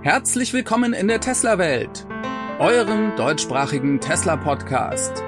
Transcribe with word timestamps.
Herzlich 0.00 0.52
willkommen 0.52 0.92
in 0.92 1.08
der 1.08 1.20
Tesla-Welt, 1.20 2.06
eurem 2.60 3.16
deutschsprachigen 3.16 4.00
Tesla-Podcast. 4.00 5.24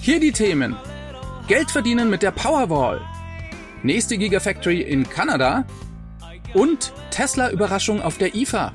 Hier 0.00 0.20
die 0.20 0.32
Themen. 0.32 0.74
Geld 1.48 1.70
verdienen 1.70 2.08
mit 2.08 2.22
der 2.22 2.30
Powerwall, 2.30 3.02
nächste 3.82 4.16
Gigafactory 4.16 4.80
in 4.80 5.06
Kanada 5.06 5.66
und 6.54 6.94
Tesla-Überraschung 7.10 8.00
auf 8.00 8.16
der 8.16 8.34
IFA. 8.34 8.72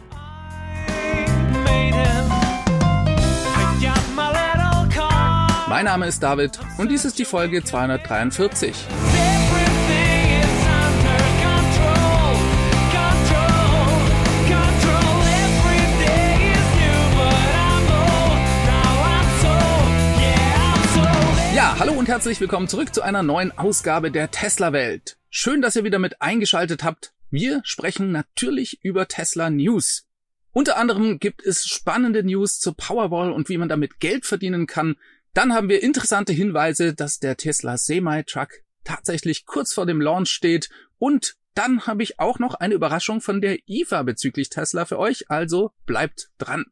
Mein 5.67 5.85
Name 5.85 6.05
ist 6.05 6.21
David 6.21 6.59
und 6.77 6.91
dies 6.91 7.03
ist 7.03 7.17
die 7.17 7.25
Folge 7.25 7.63
243. 7.63 8.75
hallo 21.81 21.93
und 21.93 22.07
herzlich 22.07 22.39
willkommen 22.39 22.67
zurück 22.67 22.93
zu 22.93 23.01
einer 23.01 23.23
neuen 23.23 23.57
Ausgabe 23.57 24.11
der 24.11 24.29
Tesla 24.29 24.71
Welt. 24.71 25.17
Schön, 25.31 25.63
dass 25.63 25.75
ihr 25.75 25.83
wieder 25.83 25.97
mit 25.97 26.21
eingeschaltet 26.21 26.83
habt. 26.83 27.11
Wir 27.31 27.61
sprechen 27.63 28.11
natürlich 28.11 28.77
über 28.83 29.07
Tesla 29.07 29.49
News. 29.49 30.05
Unter 30.51 30.77
anderem 30.77 31.17
gibt 31.17 31.43
es 31.43 31.65
spannende 31.65 32.21
News 32.21 32.59
zur 32.59 32.77
Powerwall 32.77 33.31
und 33.31 33.49
wie 33.49 33.57
man 33.57 33.67
damit 33.67 33.99
Geld 33.99 34.27
verdienen 34.27 34.67
kann. 34.67 34.95
Dann 35.33 35.55
haben 35.55 35.69
wir 35.69 35.81
interessante 35.81 36.33
Hinweise, 36.33 36.93
dass 36.93 37.17
der 37.17 37.35
Tesla 37.35 37.77
Semi-Truck 37.77 38.49
tatsächlich 38.83 39.47
kurz 39.47 39.73
vor 39.73 39.87
dem 39.87 40.01
Launch 40.01 40.29
steht. 40.29 40.69
Und 40.99 41.35
dann 41.55 41.87
habe 41.87 42.03
ich 42.03 42.19
auch 42.19 42.37
noch 42.37 42.53
eine 42.53 42.75
Überraschung 42.75 43.21
von 43.21 43.41
der 43.41 43.57
IFA 43.67 44.03
bezüglich 44.03 44.49
Tesla 44.49 44.85
für 44.85 44.99
euch, 44.99 45.31
also 45.31 45.71
bleibt 45.87 46.29
dran. 46.37 46.65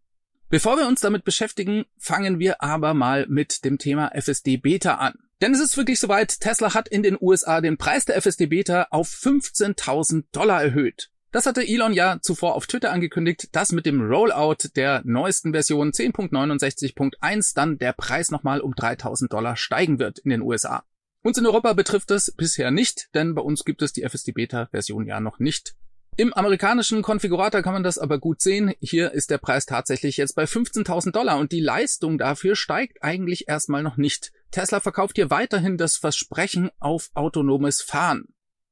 Bevor 0.52 0.78
wir 0.78 0.88
uns 0.88 1.02
damit 1.02 1.25
beschäftigen, 1.25 1.86
fangen 2.00 2.39
wir 2.39 2.64
aber 2.64 2.95
mal 2.95 3.28
mit 3.30 3.64
dem 3.66 3.78
Thema 3.78 4.11
FSD 4.16 4.58
Beta 4.58 4.95
an. 4.95 5.14
Denn 5.42 5.53
es 5.53 5.59
ist 5.59 5.78
wirklich 5.78 6.00
soweit, 6.00 6.39
Tesla 6.39 6.73
hat 6.73 6.88
in 6.88 7.03
den 7.03 7.17
USA 7.22 7.61
den 7.61 7.78
Preis 7.78 8.05
der 8.05 8.19
FSD 8.19 8.47
Beta 8.47 8.88
auf 8.89 9.08
15.000 9.09 10.25
Dollar 10.31 10.64
erhöht. 10.64 11.11
Das 11.31 11.45
hatte 11.45 11.61
Elon 11.61 11.94
ja 11.94 12.17
zuvor 12.23 12.55
auf 12.55 12.66
Twitter 12.66 12.92
angekündigt, 12.92 13.55
dass 13.55 13.72
mit 13.72 13.86
dem 13.86 14.02
Rollout 14.02 14.70
der 14.75 15.03
neuesten 15.05 15.52
Version 15.52 15.92
10.69.1 15.92 17.53
dann 17.53 17.77
der 17.77 17.94
Preis 17.94 18.31
nochmal 18.31 18.59
um 18.61 18.73
3000 18.73 19.31
Dollar 19.31 19.55
steigen 19.55 20.00
wird 20.00 20.17
in 20.17 20.31
den 20.31 20.42
USA. 20.42 20.83
Uns 21.22 21.38
in 21.38 21.45
Europa 21.45 21.73
betrifft 21.73 22.09
das 22.09 22.31
bisher 22.31 22.72
nicht, 22.72 23.09
denn 23.14 23.36
bei 23.36 23.44
uns 23.44 23.66
gibt 23.66 23.83
es 23.83 23.94
die 23.94 24.02
FSD 24.02 24.31
Beta 24.31 24.67
Version 24.72 25.05
ja 25.05 25.20
noch 25.20 25.38
nicht. 25.38 25.75
Im 26.20 26.34
amerikanischen 26.34 27.02
Konfigurator 27.02 27.62
kann 27.62 27.72
man 27.72 27.84
das 27.84 27.98
aber 27.98 28.20
gut 28.20 28.42
sehen. 28.42 28.73
Hier 28.81 29.14
ist 29.14 29.30
der 29.30 29.38
Preis 29.38 29.66
tatsächlich 29.66 30.17
jetzt 30.17 30.36
bei 30.36 30.44
15.000 30.44 31.11
Dollar 31.11 31.38
und 31.38 31.53
die 31.53 31.61
Leistung 31.61 32.17
dafür 32.17 32.58
steigt 32.58 33.02
eigentlich 33.02 33.48
erstmal 33.48 33.84
noch 33.84 33.95
nicht. 33.95 34.34
Tesla 34.52 34.81
verkauft 34.81 35.16
hier 35.16 35.30
weiterhin 35.30 35.78
das 35.78 35.95
Versprechen 35.95 36.72
auf 36.78 37.09
autonomes 37.14 37.81
Fahren. 37.81 38.26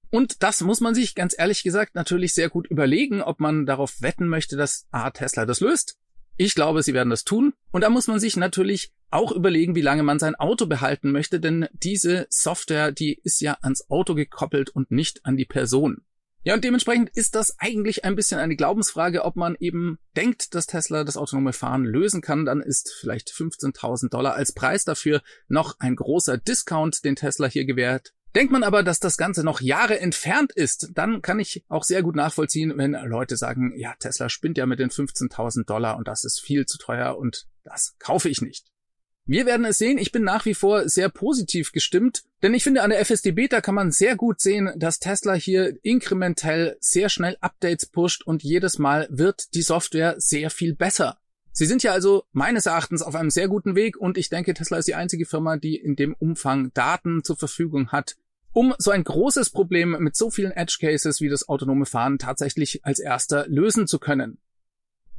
Und 0.10 0.44
das 0.44 0.60
muss 0.60 0.82
man 0.82 0.94
sich 0.94 1.16
ganz 1.16 1.36
ehrlich 1.40 1.64
gesagt 1.64 1.96
natürlich 1.96 2.34
sehr 2.34 2.50
gut 2.50 2.68
überlegen, 2.68 3.22
ob 3.22 3.40
man 3.40 3.66
darauf 3.66 4.02
wetten 4.02 4.28
möchte, 4.28 4.58
dass 4.58 4.86
A, 4.92 5.10
Tesla 5.12 5.46
das 5.46 5.62
löst. 5.62 5.96
Ich 6.36 6.54
glaube, 6.54 6.84
sie 6.84 6.94
werden 6.94 7.12
das 7.12 7.24
tun. 7.24 7.54
Und 7.72 7.80
da 7.80 7.90
muss 7.90 8.08
man 8.08 8.20
sich 8.20 8.36
natürlich 8.36 8.92
auch 9.10 9.32
überlegen, 9.32 9.74
wie 9.74 9.82
lange 9.82 10.04
man 10.04 10.20
sein 10.20 10.36
Auto 10.36 10.66
behalten 10.66 11.14
möchte, 11.14 11.40
denn 11.40 11.70
diese 11.72 12.28
Software, 12.30 12.92
die 12.92 13.22
ist 13.24 13.40
ja 13.40 13.58
ans 13.62 13.90
Auto 13.90 14.16
gekoppelt 14.16 14.70
und 14.70 14.92
nicht 14.92 15.26
an 15.26 15.38
die 15.38 15.46
Person. 15.46 16.02
Ja, 16.48 16.54
und 16.54 16.64
dementsprechend 16.64 17.10
ist 17.10 17.36
das 17.36 17.60
eigentlich 17.60 18.06
ein 18.06 18.16
bisschen 18.16 18.40
eine 18.40 18.56
Glaubensfrage, 18.56 19.26
ob 19.26 19.36
man 19.36 19.58
eben 19.60 20.00
denkt, 20.16 20.56
dass 20.56 20.66
Tesla 20.66 21.04
das 21.04 21.18
autonome 21.18 21.52
Fahren 21.52 21.84
lösen 21.84 22.22
kann. 22.22 22.46
Dann 22.46 22.62
ist 22.62 22.96
vielleicht 23.02 23.32
15.000 23.32 24.08
Dollar 24.08 24.36
als 24.36 24.54
Preis 24.54 24.86
dafür 24.86 25.22
noch 25.50 25.76
ein 25.80 25.98
großer 25.98 26.38
Discount, 26.38 27.04
den 27.04 27.18
Tesla 27.18 27.48
hier 27.48 27.66
gewährt. 27.66 28.14
Denkt 28.34 28.54
man 28.54 28.64
aber, 28.64 28.82
dass 28.82 29.02
das 29.02 29.18
Ganze 29.18 29.44
noch 29.44 29.60
Jahre 29.60 30.00
entfernt 30.00 30.54
ist, 30.54 30.92
dann 30.94 31.22
kann 31.22 31.42
ich 31.42 31.66
auch 31.68 31.84
sehr 31.84 32.02
gut 32.02 32.16
nachvollziehen, 32.16 32.72
wenn 32.78 32.94
Leute 32.94 33.36
sagen, 33.36 33.74
ja, 33.76 33.96
Tesla 34.00 34.30
spinnt 34.30 34.58
ja 34.58 34.66
mit 34.66 34.80
den 34.80 34.90
15.000 34.90 35.66
Dollar 35.66 35.98
und 35.98 36.08
das 36.08 36.24
ist 36.24 36.40
viel 36.40 36.66
zu 36.66 36.78
teuer 36.78 37.18
und 37.18 37.46
das 37.66 37.98
kaufe 38.00 38.30
ich 38.30 38.42
nicht. 38.42 38.68
Wir 39.30 39.46
werden 39.46 39.66
es 39.66 39.78
sehen. 39.78 39.98
Ich 39.98 40.14
bin 40.14 40.24
nach 40.24 40.46
wie 40.46 40.54
vor 40.54 40.88
sehr 40.88 41.10
positiv 41.10 41.74
gestimmt, 41.74 42.24
denn 42.42 42.54
ich 42.54 42.64
finde, 42.64 42.82
an 42.82 42.92
der 42.92 43.02
FSD 43.04 43.34
Beta 43.34 43.60
kann 43.60 43.76
man 43.76 43.92
sehr 43.92 44.16
gut 44.16 44.40
sehen, 44.40 44.72
dass 44.78 45.00
Tesla 45.00 45.34
hier 45.34 45.78
inkrementell 45.84 46.78
sehr 46.80 47.10
schnell 47.10 47.36
Updates 47.42 47.88
pusht 47.88 48.24
und 48.26 48.42
jedes 48.42 48.80
Mal 48.80 49.06
wird 49.12 49.54
die 49.54 49.64
Software 49.64 50.16
sehr 50.18 50.50
viel 50.50 50.76
besser. 50.76 51.18
Sie 51.52 51.66
sind 51.66 51.84
ja 51.84 51.92
also 51.92 52.24
meines 52.32 52.68
Erachtens 52.68 53.02
auf 53.02 53.16
einem 53.16 53.30
sehr 53.30 53.50
guten 53.50 53.76
Weg 53.76 53.98
und 53.98 54.18
ich 54.18 54.30
denke, 54.30 54.54
Tesla 54.54 54.78
ist 54.78 54.88
die 54.88 54.96
einzige 54.96 55.26
Firma, 55.26 55.58
die 55.58 55.76
in 55.76 55.98
dem 55.98 56.14
Umfang 56.14 56.72
Daten 56.74 57.22
zur 57.26 57.36
Verfügung 57.36 57.92
hat, 57.92 58.16
um 58.54 58.76
so 58.78 58.92
ein 58.92 59.04
großes 59.04 59.50
Problem 59.50 59.98
mit 60.00 60.16
so 60.16 60.30
vielen 60.32 60.52
Edge 60.52 60.78
Cases 60.80 61.20
wie 61.20 61.28
das 61.28 61.50
autonome 61.50 61.86
Fahren 61.86 62.18
tatsächlich 62.18 62.86
als 62.86 63.00
erster 63.00 63.46
lösen 63.50 63.88
zu 63.88 64.00
können. 64.00 64.38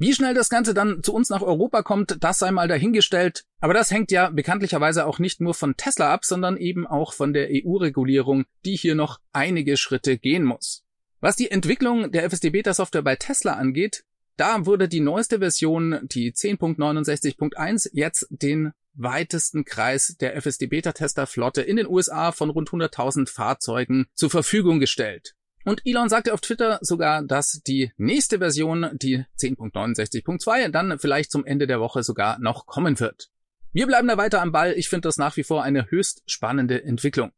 Wie 0.01 0.13
schnell 0.13 0.33
das 0.33 0.47
Ganze 0.49 0.73
dann 0.73 1.03
zu 1.03 1.13
uns 1.13 1.29
nach 1.29 1.41
Europa 1.41 1.83
kommt, 1.83 2.23
das 2.23 2.39
sei 2.39 2.51
mal 2.51 2.69
dahingestellt. 2.69 3.43
Aber 3.59 3.73
das 3.73 3.91
hängt 3.91 4.11
ja 4.11 4.29
bekanntlicherweise 4.29 5.05
auch 5.05 5.19
nicht 5.19 5.41
nur 5.41 5.53
von 5.53 5.75
Tesla 5.75 6.13
ab, 6.13 6.23
sondern 6.23 6.55
eben 6.55 6.87
auch 6.87 7.11
von 7.11 7.33
der 7.33 7.49
EU-Regulierung, 7.51 8.45
die 8.63 8.77
hier 8.77 8.95
noch 8.95 9.19
einige 9.33 9.75
Schritte 9.75 10.17
gehen 10.17 10.45
muss. 10.45 10.85
Was 11.19 11.35
die 11.35 11.51
Entwicklung 11.51 12.13
der 12.13 12.23
FSD-Beta-Software 12.23 13.01
bei 13.01 13.17
Tesla 13.17 13.53
angeht, 13.53 14.05
da 14.37 14.65
wurde 14.65 14.87
die 14.87 15.01
neueste 15.01 15.39
Version, 15.39 15.99
die 16.03 16.31
10.69.1, 16.31 17.89
jetzt 17.91 18.25
den 18.29 18.71
weitesten 18.93 19.65
Kreis 19.65 20.15
der 20.17 20.41
FSD-Beta-Tester-Flotte 20.41 21.61
in 21.61 21.75
den 21.75 21.87
USA 21.87 22.31
von 22.31 22.49
rund 22.49 22.69
100.000 22.69 23.29
Fahrzeugen 23.29 24.07
zur 24.13 24.29
Verfügung 24.29 24.79
gestellt. 24.79 25.35
Und 25.69 25.85
Elon 25.85 26.09
sagte 26.09 26.33
auf 26.33 26.41
Twitter 26.41 26.79
sogar, 26.81 27.21
dass 27.21 27.61
die 27.61 27.91
nächste 27.95 28.39
Version, 28.39 28.89
die 28.93 29.25
10.69.2, 29.37 30.69
dann 30.69 30.97
vielleicht 30.97 31.29
zum 31.29 31.45
Ende 31.45 31.67
der 31.67 31.79
Woche 31.79 32.01
sogar 32.01 32.39
noch 32.39 32.65
kommen 32.65 32.99
wird. 32.99 33.29
Wir 33.71 33.85
bleiben 33.85 34.07
da 34.07 34.17
weiter 34.17 34.41
am 34.41 34.51
Ball. 34.51 34.73
Ich 34.73 34.89
finde 34.89 35.07
das 35.07 35.17
nach 35.17 35.37
wie 35.37 35.43
vor 35.43 35.61
eine 35.61 35.91
höchst 35.91 36.23
spannende 36.25 36.83
Entwicklung. 36.83 37.33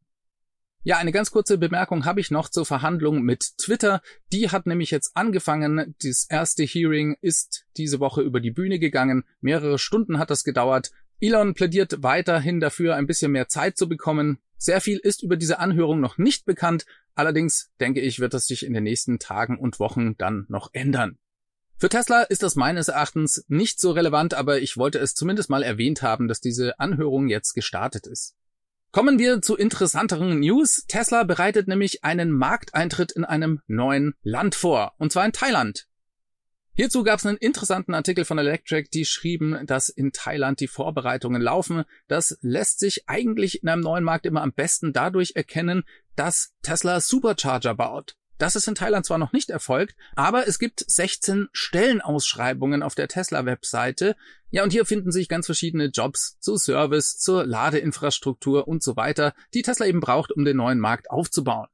Ja, 0.82 0.96
eine 0.96 1.12
ganz 1.12 1.30
kurze 1.30 1.58
Bemerkung 1.58 2.06
habe 2.06 2.20
ich 2.20 2.30
noch 2.30 2.48
zur 2.48 2.64
Verhandlung 2.64 3.20
mit 3.20 3.58
Twitter. 3.58 4.00
Die 4.32 4.48
hat 4.48 4.64
nämlich 4.64 4.90
jetzt 4.90 5.14
angefangen. 5.14 5.94
Das 6.02 6.26
erste 6.26 6.62
Hearing 6.62 7.18
ist 7.20 7.66
diese 7.76 8.00
Woche 8.00 8.22
über 8.22 8.40
die 8.40 8.50
Bühne 8.50 8.78
gegangen. 8.78 9.24
Mehrere 9.42 9.78
Stunden 9.78 10.18
hat 10.18 10.30
das 10.30 10.42
gedauert. 10.42 10.90
Elon 11.20 11.52
plädiert 11.52 12.02
weiterhin 12.02 12.60
dafür, 12.60 12.96
ein 12.96 13.06
bisschen 13.06 13.32
mehr 13.32 13.48
Zeit 13.48 13.76
zu 13.76 13.90
bekommen. 13.90 14.38
Sehr 14.56 14.80
viel 14.80 14.98
ist 14.98 15.22
über 15.22 15.36
diese 15.36 15.58
Anhörung 15.58 16.00
noch 16.00 16.18
nicht 16.18 16.46
bekannt. 16.46 16.86
Allerdings 17.14 17.70
denke 17.80 18.00
ich, 18.00 18.20
wird 18.20 18.34
das 18.34 18.46
sich 18.46 18.64
in 18.64 18.72
den 18.72 18.84
nächsten 18.84 19.18
Tagen 19.18 19.58
und 19.58 19.80
Wochen 19.80 20.16
dann 20.16 20.46
noch 20.48 20.70
ändern. 20.72 21.18
Für 21.76 21.88
Tesla 21.88 22.22
ist 22.22 22.42
das 22.42 22.54
meines 22.54 22.88
Erachtens 22.88 23.44
nicht 23.48 23.80
so 23.80 23.90
relevant, 23.90 24.34
aber 24.34 24.60
ich 24.60 24.76
wollte 24.76 24.98
es 24.98 25.14
zumindest 25.14 25.50
mal 25.50 25.62
erwähnt 25.62 26.02
haben, 26.02 26.28
dass 26.28 26.40
diese 26.40 26.78
Anhörung 26.78 27.28
jetzt 27.28 27.54
gestartet 27.54 28.06
ist. 28.06 28.36
Kommen 28.92 29.18
wir 29.18 29.42
zu 29.42 29.56
interessanteren 29.56 30.38
News. 30.40 30.84
Tesla 30.86 31.24
bereitet 31.24 31.66
nämlich 31.66 32.04
einen 32.04 32.30
Markteintritt 32.30 33.10
in 33.10 33.24
einem 33.24 33.60
neuen 33.66 34.14
Land 34.22 34.54
vor, 34.54 34.92
und 34.98 35.10
zwar 35.10 35.24
in 35.24 35.32
Thailand. 35.32 35.88
Hierzu 36.74 37.02
gab 37.02 37.18
es 37.18 37.26
einen 37.26 37.36
interessanten 37.36 37.92
Artikel 37.92 38.24
von 38.24 38.38
Electric, 38.38 38.88
die 38.94 39.04
schrieben, 39.04 39.66
dass 39.66 39.90
in 39.90 40.12
Thailand 40.12 40.58
die 40.60 40.68
Vorbereitungen 40.68 41.42
laufen. 41.42 41.84
Das 42.08 42.38
lässt 42.40 42.78
sich 42.78 43.08
eigentlich 43.08 43.62
in 43.62 43.68
einem 43.68 43.82
neuen 43.82 44.04
Markt 44.04 44.24
immer 44.24 44.40
am 44.40 44.54
besten 44.54 44.94
dadurch 44.94 45.32
erkennen, 45.36 45.84
dass 46.16 46.54
Tesla 46.62 47.00
Supercharger 47.00 47.74
baut. 47.74 48.16
Das 48.38 48.56
ist 48.56 48.66
in 48.66 48.74
Thailand 48.74 49.04
zwar 49.04 49.18
noch 49.18 49.32
nicht 49.32 49.50
erfolgt, 49.50 49.94
aber 50.16 50.48
es 50.48 50.58
gibt 50.58 50.82
16 50.84 51.48
Stellenausschreibungen 51.52 52.82
auf 52.82 52.94
der 52.94 53.06
Tesla-Webseite. 53.06 54.16
Ja, 54.50 54.64
und 54.64 54.72
hier 54.72 54.86
finden 54.86 55.12
sich 55.12 55.28
ganz 55.28 55.46
verschiedene 55.46 55.86
Jobs 55.86 56.38
zu 56.40 56.56
Service, 56.56 57.18
zur 57.18 57.44
Ladeinfrastruktur 57.46 58.66
und 58.66 58.82
so 58.82 58.96
weiter, 58.96 59.34
die 59.54 59.62
Tesla 59.62 59.86
eben 59.86 60.00
braucht, 60.00 60.32
um 60.32 60.44
den 60.44 60.56
neuen 60.56 60.80
Markt 60.80 61.10
aufzubauen. 61.10 61.68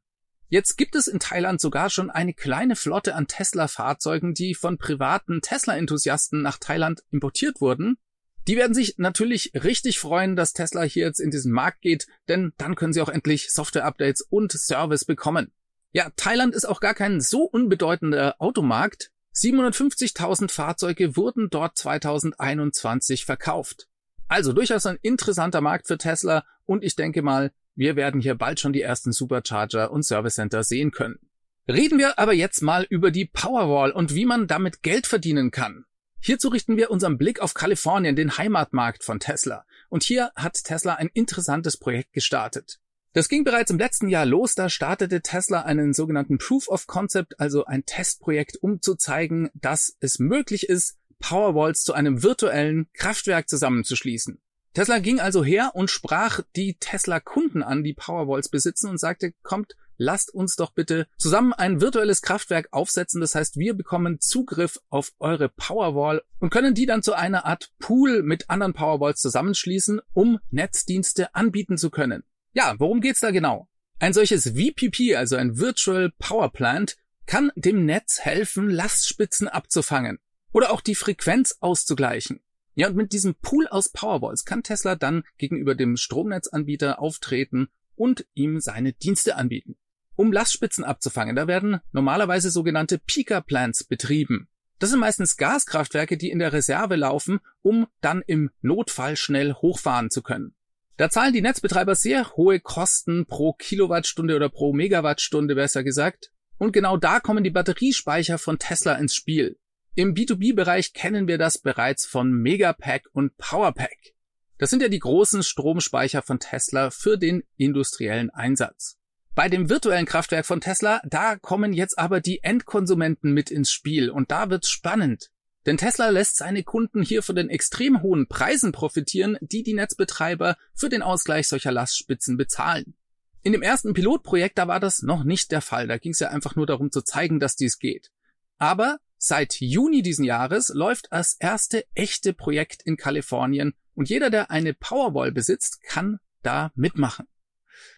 Jetzt 0.50 0.79
gibt 0.79 0.95
es 0.95 1.09
in 1.09 1.19
Thailand 1.19 1.61
sogar 1.61 1.91
schon 1.91 2.09
eine 2.11 2.33
kleine 2.33 2.75
Flotte 2.75 3.15
an 3.15 3.27
Tesla-Fahrzeugen, 3.27 4.33
die 4.33 4.55
von 4.55 4.79
privaten 4.79 5.43
Tesla-Enthusiasten 5.43 6.41
nach 6.41 6.59
Thailand 6.59 7.03
importiert 7.11 7.61
wurden. 7.61 7.99
Die 8.47 8.56
werden 8.56 8.73
sich 8.73 8.97
natürlich 8.97 9.53
richtig 9.55 9.99
freuen, 9.99 10.35
dass 10.35 10.55
Tesla 10.55 10.83
hier 10.83 11.05
jetzt 11.05 11.21
in 11.21 11.31
diesen 11.31 11.53
Markt 11.53 11.83
geht, 11.83 12.06
denn 12.29 12.55
dann 12.56 12.77
können 12.77 12.95
sie 12.95 13.03
auch 13.03 13.11
endlich 13.11 13.53
Software-Updates 13.53 14.23
und 14.23 14.53
Service 14.53 15.05
bekommen. 15.05 15.53
Ja, 15.93 16.11
Thailand 16.17 16.55
ist 16.55 16.65
auch 16.65 16.81
gar 16.81 16.95
kein 16.95 17.21
so 17.21 17.43
unbedeutender 17.43 18.37
Automarkt. 18.39 19.11
750.000 19.35 20.50
Fahrzeuge 20.50 21.15
wurden 21.15 21.50
dort 21.50 21.77
2021 21.77 23.27
verkauft. 23.27 23.87
Also 24.29 24.55
durchaus 24.55 24.87
ein 24.87 24.99
interessanter 25.03 25.61
Markt 25.61 25.87
für 25.87 25.99
Tesla 25.99 26.45
und 26.65 26.83
ich 26.83 26.97
denke 26.97 27.21
mal, 27.21 27.53
wir 27.78 27.94
werden 27.94 28.20
hier 28.20 28.34
bald 28.34 28.58
schon 28.58 28.72
die 28.72 28.82
ersten 28.82 29.12
Supercharger 29.12 29.92
und 29.92 30.02
Service 30.02 30.34
Center 30.34 30.64
sehen 30.64 30.90
können. 30.90 31.20
Reden 31.69 31.96
wir 31.96 32.19
aber 32.19 32.32
jetzt 32.32 32.60
mal 32.60 32.84
über 32.90 33.12
die 33.12 33.26
Powerwall 33.26 33.92
und 33.92 34.16
wie 34.16 34.26
man 34.26 34.48
damit 34.48 34.82
Geld 34.82 35.06
verdienen 35.06 35.52
kann. 35.52 35.84
Hierzu 36.19 36.48
richten 36.48 36.76
wir 36.76 36.90
unseren 36.90 37.19
Blick 37.19 37.38
auf 37.38 37.54
Kalifornien, 37.54 38.16
den 38.16 38.36
Heimatmarkt 38.36 39.04
von 39.04 39.20
Tesla. 39.20 39.64
Und 39.90 40.02
hier 40.02 40.32
hat 40.34 40.64
Tesla 40.64 40.94
ein 40.94 41.08
interessantes 41.14 41.76
Projekt 41.76 42.12
gestartet. 42.12 42.80
Das 43.12 43.28
ging 43.28 43.44
bereits 43.44 43.70
im 43.70 43.78
letzten 43.78 44.08
Jahr 44.08 44.26
los, 44.26 44.56
da 44.56 44.69
startete 44.69 45.22
Tesla 45.22 45.62
einen 45.62 45.92
sogenannten 45.92 46.38
Proof 46.38 46.66
of 46.66 46.88
Concept, 46.88 47.38
also 47.38 47.64
ein 47.64 47.86
Testprojekt, 47.86 48.56
um 48.60 48.82
zu 48.82 48.96
zeigen, 48.96 49.50
dass 49.54 49.96
es 50.00 50.19
möglich 50.19 50.69
ist, 50.69 50.96
Powerwalls 51.20 51.84
zu 51.84 51.92
einem 51.92 52.25
virtuellen 52.25 52.88
Kraftwerk 52.92 53.48
zusammenzuschließen. 53.48 54.40
Tesla 54.78 55.00
ging 55.00 55.19
also 55.19 55.42
her 55.42 55.72
und 55.75 55.90
sprach 55.90 56.38
die 56.54 56.76
Tesla-Kunden 56.78 57.64
an, 57.64 57.82
die 57.82 57.94
Powerwalls 57.94 58.48
besitzen 58.48 58.88
und 58.88 59.00
sagte, 59.00 59.32
kommt, 59.42 59.75
lasst 59.96 60.32
uns 60.32 60.54
doch 60.54 60.70
bitte 60.70 61.08
zusammen 61.16 61.52
ein 61.52 61.80
virtuelles 61.80 62.22
Kraftwerk 62.22 62.69
aufsetzen. 62.70 63.20
Das 63.20 63.34
heißt, 63.34 63.56
wir 63.56 63.75
bekommen 63.75 64.20
Zugriff 64.20 64.78
auf 64.88 65.10
eure 65.19 65.48
Powerwall 65.48 66.22
und 66.38 66.50
können 66.50 66.75
die 66.75 66.86
dann 66.86 67.02
zu 67.02 67.14
einer 67.14 67.44
Art 67.44 67.72
Pool 67.80 68.22
mit 68.22 68.50
anderen 68.50 68.72
Powerwalls 68.72 69.20
zusammenschließen, 69.20 70.00
um 70.12 70.38
Netzdienste 70.52 71.34
anbieten 71.34 71.76
zu 71.76 71.90
können. 71.90 72.22
Ja, 72.52 72.76
worum 72.78 73.00
geht's 73.00 73.19
da 73.19 73.32
genau? 73.32 73.69
Ein 73.98 74.12
solches 74.12 74.50
VPP, 74.50 75.16
also 75.16 75.34
ein 75.34 75.58
Virtual 75.58 76.12
Power 76.20 76.52
Plant, 76.52 76.96
kann 77.26 77.50
dem 77.56 77.84
Netz 77.84 78.20
helfen, 78.20 78.70
Lastspitzen 78.70 79.48
abzufangen 79.48 80.20
oder 80.52 80.70
auch 80.70 80.82
die 80.82 80.94
Frequenz 80.94 81.56
auszugleichen. 81.58 82.38
Ja, 82.78 82.86
und 82.86 82.94
mit 82.94 83.12
diesem 83.12 83.34
Pool 83.34 83.66
aus 83.66 83.88
Powerwalls 83.88 84.44
kann 84.44 84.62
Tesla 84.62 84.94
dann 84.94 85.25
gegenüber 85.36 85.75
dem 85.75 85.96
Stromnetzanbieter 85.96 87.00
auftreten 87.00 87.66
und 87.96 88.25
ihm 88.34 88.60
seine 88.60 88.92
Dienste 88.92 89.34
anbieten. 89.34 89.76
Um 90.14 90.32
Lastspitzen 90.32 90.84
abzufangen, 90.84 91.34
da 91.34 91.48
werden 91.48 91.80
normalerweise 91.90 92.52
sogenannte 92.52 93.00
Peaker 93.00 93.40
Plants 93.40 93.82
betrieben. 93.82 94.46
Das 94.78 94.90
sind 94.90 95.00
meistens 95.00 95.36
Gaskraftwerke, 95.36 96.16
die 96.16 96.30
in 96.30 96.38
der 96.38 96.52
Reserve 96.52 96.94
laufen, 96.94 97.40
um 97.62 97.88
dann 98.00 98.22
im 98.28 98.50
Notfall 98.60 99.16
schnell 99.16 99.54
hochfahren 99.54 100.08
zu 100.08 100.22
können. 100.22 100.54
Da 100.96 101.10
zahlen 101.10 101.32
die 101.32 101.42
Netzbetreiber 101.42 101.96
sehr 101.96 102.30
hohe 102.36 102.60
Kosten 102.60 103.26
pro 103.26 103.54
Kilowattstunde 103.54 104.36
oder 104.36 104.50
pro 104.50 104.72
Megawattstunde 104.72 105.56
besser 105.56 105.82
gesagt. 105.82 106.30
Und 106.58 106.70
genau 106.72 106.96
da 106.96 107.19
kommen 107.19 107.42
die 107.42 107.50
Batteriespeicher 107.50 108.38
von 108.38 108.60
Tesla 108.60 108.94
ins 108.94 109.16
Spiel. 109.16 109.58
Im 109.99 110.15
B2B-Bereich 110.15 110.93
kennen 110.93 111.27
wir 111.27 111.39
das 111.39 111.59
bereits 111.59 112.06
von 112.06 112.31
Megapack 112.31 113.09
und 113.15 113.37
Powerpack. 113.37 114.15
Das 114.56 114.71
sind 114.71 114.81
ja 114.81 114.89
die 114.89 115.00
großen 115.00 115.43
Stromspeicher 115.43 116.23
von 116.23 116.39
Tesla 116.39 116.91
für 116.91 117.19
den 117.19 117.43
industriellen 117.56 118.31
Einsatz. 118.31 118.97
Bei 119.35 119.49
dem 119.49 119.69
virtuellen 119.69 120.06
Kraftwerk 120.06 120.47
von 120.47 120.61
Tesla, 120.61 121.03
da 121.05 121.35
kommen 121.35 121.73
jetzt 121.73 121.99
aber 121.99 122.21
die 122.21 122.45
Endkonsumenten 122.45 123.33
mit 123.33 123.50
ins 123.50 123.73
Spiel 123.73 124.09
und 124.09 124.31
da 124.31 124.50
wird's 124.50 124.71
spannend. 124.71 125.33
Denn 125.67 125.79
Tesla 125.79 126.11
lässt 126.11 126.37
seine 126.37 126.62
Kunden 126.62 127.03
hier 127.03 127.25
von 127.25 127.35
den 127.35 127.50
extrem 127.50 128.00
hohen 128.00 128.29
Preisen 128.29 128.71
profitieren, 128.71 129.37
die 129.41 129.65
die 129.65 129.75
Netzbetreiber 129.75 130.56
für 130.77 130.89
den 130.89 131.03
Ausgleich 131.03 131.49
solcher 131.49 131.73
Lastspitzen 131.73 132.37
bezahlen. 132.37 132.95
In 133.43 133.50
dem 133.50 133.62
ersten 133.62 133.95
Pilotprojekt, 133.95 134.59
da 134.59 134.69
war 134.69 134.79
das 134.79 135.03
noch 135.03 135.25
nicht 135.25 135.50
der 135.50 135.61
Fall. 135.61 135.89
Da 135.89 135.99
ging 135.99 136.12
es 136.12 136.21
ja 136.21 136.29
einfach 136.29 136.55
nur 136.55 136.67
darum 136.67 136.93
zu 136.93 137.03
zeigen, 137.03 137.41
dass 137.41 137.56
dies 137.56 137.81
geht. 137.81 138.12
Aber 138.59 139.00
seit 139.19 139.61
Juni 139.61 140.03
diesen 140.03 140.25
Jahres 140.25 140.69
läuft 140.69 141.09
das 141.11 141.37
erste 141.38 141.85
echte 141.94 142.32
Projekt 142.32 142.82
in 142.82 142.97
Kalifornien 142.97 143.75
und 143.94 144.09
jeder, 144.09 144.31
der 144.31 144.50
eine 144.50 144.75
Powerwall 144.75 145.32
besitzt, 145.32 145.82
kann 145.82 146.19
da 146.43 146.73
mitmachen. 146.75 147.26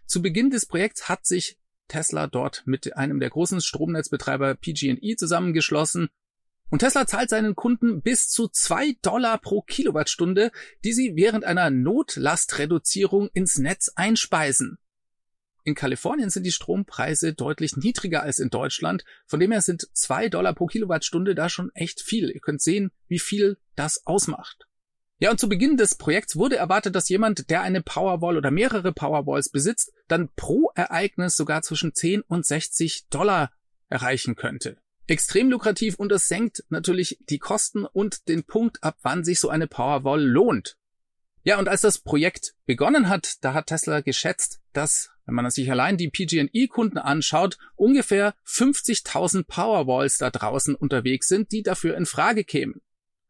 Zu 0.06 0.22
Beginn 0.22 0.50
des 0.50 0.66
Projekts 0.66 1.08
hat 1.08 1.26
sich 1.26 1.58
Tesla 1.88 2.26
dort 2.26 2.62
mit 2.66 2.96
einem 2.96 3.20
der 3.20 3.30
großen 3.30 3.60
Stromnetzbetreiber 3.60 4.54
PG&E 4.54 5.16
zusammengeschlossen 5.16 6.08
und 6.70 6.78
Tesla 6.78 7.06
zahlt 7.06 7.30
seinen 7.30 7.56
Kunden 7.56 8.00
bis 8.00 8.28
zu 8.28 8.48
zwei 8.48 8.96
Dollar 9.02 9.38
pro 9.38 9.60
Kilowattstunde, 9.62 10.52
die 10.84 10.92
sie 10.92 11.16
während 11.16 11.44
einer 11.44 11.68
Notlastreduzierung 11.68 13.28
ins 13.34 13.58
Netz 13.58 13.90
einspeisen. 13.96 14.78
In 15.70 15.76
Kalifornien 15.76 16.30
sind 16.30 16.42
die 16.42 16.50
Strompreise 16.50 17.32
deutlich 17.32 17.76
niedriger 17.76 18.24
als 18.24 18.40
in 18.40 18.50
Deutschland, 18.50 19.04
von 19.24 19.38
dem 19.38 19.52
her 19.52 19.62
sind 19.62 19.86
zwei 19.92 20.28
Dollar 20.28 20.52
pro 20.52 20.66
Kilowattstunde 20.66 21.36
da 21.36 21.48
schon 21.48 21.70
echt 21.74 22.00
viel. 22.00 22.28
Ihr 22.28 22.40
könnt 22.40 22.60
sehen, 22.60 22.90
wie 23.06 23.20
viel 23.20 23.56
das 23.76 24.04
ausmacht. 24.04 24.66
Ja, 25.20 25.30
und 25.30 25.38
zu 25.38 25.48
Beginn 25.48 25.76
des 25.76 25.94
Projekts 25.94 26.34
wurde 26.34 26.56
erwartet, 26.56 26.96
dass 26.96 27.08
jemand, 27.08 27.50
der 27.50 27.60
eine 27.60 27.82
Powerwall 27.82 28.36
oder 28.36 28.50
mehrere 28.50 28.92
Powerwalls 28.92 29.48
besitzt, 29.48 29.92
dann 30.08 30.28
pro 30.34 30.72
Ereignis 30.74 31.36
sogar 31.36 31.62
zwischen 31.62 31.94
10 31.94 32.22
und 32.22 32.44
60 32.44 33.06
Dollar 33.10 33.52
erreichen 33.88 34.34
könnte 34.34 34.76
extrem 35.06 35.50
lukrativ 35.50 35.96
und 35.96 36.12
es 36.12 36.28
senkt 36.28 36.64
natürlich 36.68 37.18
die 37.28 37.40
Kosten 37.40 37.84
und 37.84 38.28
den 38.28 38.44
Punkt 38.44 38.84
ab, 38.84 38.96
wann 39.02 39.24
sich 39.24 39.40
so 39.40 39.48
eine 39.48 39.66
Powerwall 39.66 40.22
lohnt. 40.22 40.76
Ja, 41.42 41.58
und 41.58 41.68
als 41.68 41.80
das 41.80 41.98
Projekt 41.98 42.54
begonnen 42.66 43.08
hat, 43.08 43.42
da 43.42 43.54
hat 43.54 43.68
Tesla 43.68 44.02
geschätzt, 44.02 44.60
dass, 44.72 45.10
wenn 45.36 45.44
man 45.44 45.50
sich 45.50 45.70
allein 45.70 45.96
die 45.96 46.10
PG&E-Kunden 46.10 46.98
anschaut, 46.98 47.58
ungefähr 47.76 48.34
50.000 48.46 49.44
Powerwalls 49.44 50.18
da 50.18 50.30
draußen 50.30 50.74
unterwegs 50.74 51.28
sind, 51.28 51.52
die 51.52 51.62
dafür 51.62 51.96
in 51.96 52.06
Frage 52.06 52.44
kämen. 52.44 52.80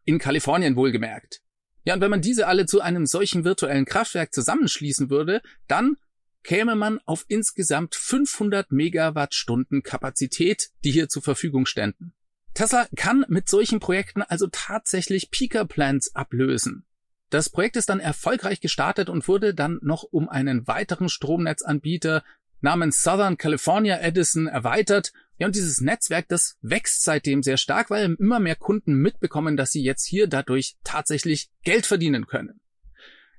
In 0.04 0.18
Kalifornien 0.18 0.76
wohlgemerkt. 0.76 1.42
Ja, 1.84 1.94
und 1.94 2.00
wenn 2.00 2.10
man 2.10 2.22
diese 2.22 2.46
alle 2.46 2.66
zu 2.66 2.80
einem 2.80 3.06
solchen 3.06 3.44
virtuellen 3.44 3.84
Kraftwerk 3.84 4.34
zusammenschließen 4.34 5.10
würde, 5.10 5.40
dann 5.66 5.96
käme 6.42 6.74
man 6.74 6.98
auf 7.04 7.24
insgesamt 7.28 7.94
500 7.94 8.72
Megawattstunden 8.72 9.82
Kapazität, 9.82 10.70
die 10.84 10.90
hier 10.90 11.08
zur 11.08 11.22
Verfügung 11.22 11.66
ständen. 11.66 12.12
Tesla 12.54 12.88
kann 12.96 13.24
mit 13.28 13.48
solchen 13.48 13.80
Projekten 13.80 14.22
also 14.22 14.48
tatsächlich 14.50 15.30
Peaker 15.30 15.66
Plants 15.66 16.14
ablösen. 16.14 16.84
Das 17.30 17.48
Projekt 17.48 17.76
ist 17.76 17.88
dann 17.88 18.00
erfolgreich 18.00 18.60
gestartet 18.60 19.08
und 19.08 19.26
wurde 19.28 19.54
dann 19.54 19.78
noch 19.82 20.02
um 20.02 20.28
einen 20.28 20.66
weiteren 20.66 21.08
Stromnetzanbieter 21.08 22.24
namens 22.60 23.02
Southern 23.02 23.38
California 23.38 24.00
Edison 24.00 24.48
erweitert. 24.48 25.12
Ja, 25.38 25.46
und 25.46 25.54
dieses 25.54 25.80
Netzwerk, 25.80 26.28
das 26.28 26.58
wächst 26.60 27.04
seitdem 27.04 27.42
sehr 27.42 27.56
stark, 27.56 27.88
weil 27.88 28.16
immer 28.18 28.40
mehr 28.40 28.56
Kunden 28.56 28.94
mitbekommen, 28.94 29.56
dass 29.56 29.70
sie 29.70 29.82
jetzt 29.82 30.04
hier 30.04 30.26
dadurch 30.26 30.76
tatsächlich 30.84 31.50
Geld 31.62 31.86
verdienen 31.86 32.26
können. 32.26 32.60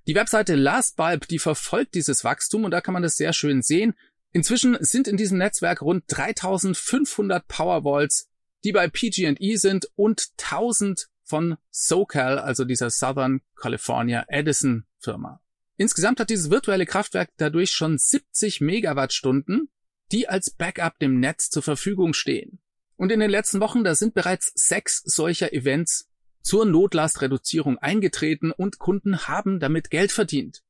Die 0.08 0.16
Webseite 0.16 0.56
LastBulb, 0.56 1.28
die 1.28 1.38
verfolgt 1.38 1.94
dieses 1.94 2.24
Wachstum 2.24 2.64
und 2.64 2.72
da 2.72 2.82
kann 2.82 2.94
man 2.94 3.04
das 3.04 3.18
sehr 3.18 3.34
schön 3.34 3.62
sehen. 3.62 3.94
Inzwischen 4.32 4.78
sind 4.80 5.08
in 5.08 5.18
diesem 5.18 5.38
Netzwerk 5.38 5.82
rund 5.82 6.06
3500 6.08 7.48
Powerwalls, 7.48 8.30
die 8.64 8.72
bei 8.72 8.88
PG&E 8.88 9.56
sind 9.58 9.90
und 9.96 10.30
1000 10.40 11.08
von 11.32 11.56
SoCal, 11.70 12.40
also 12.40 12.66
dieser 12.66 12.90
Southern 12.90 13.40
California 13.56 14.26
Edison 14.28 14.84
Firma. 15.00 15.40
Insgesamt 15.78 16.20
hat 16.20 16.30
dieses 16.30 16.52
virtuelle 16.52 16.86
Kraftwerk 16.86 17.30
dadurch 17.38 17.72
schon 17.72 17.98
70 17.98 18.60
Megawattstunden, 18.60 19.70
die 20.12 20.28
als 20.28 20.50
Backup 20.50 21.00
dem 21.00 21.22
Netz 21.22 21.50
zur 21.50 21.64
Verfügung 21.64 22.14
stehen. 22.14 22.60
Und 22.98 23.14
in 23.14 23.22
den 23.22 23.32
letzten 23.32 23.62
Wochen, 23.62 23.86
da 23.86 23.96
sind 23.96 24.14
bereits 24.14 24.52
sechs 24.56 25.02
solcher 25.06 25.54
Events 25.54 26.10
zur 26.42 26.66
Notlastreduzierung 26.66 27.78
eingetreten 27.78 28.52
und 28.52 28.78
Kunden 28.78 29.26
haben 29.30 29.62
damit 29.62 29.90
Geld 29.90 30.12
verdient. 30.12 30.64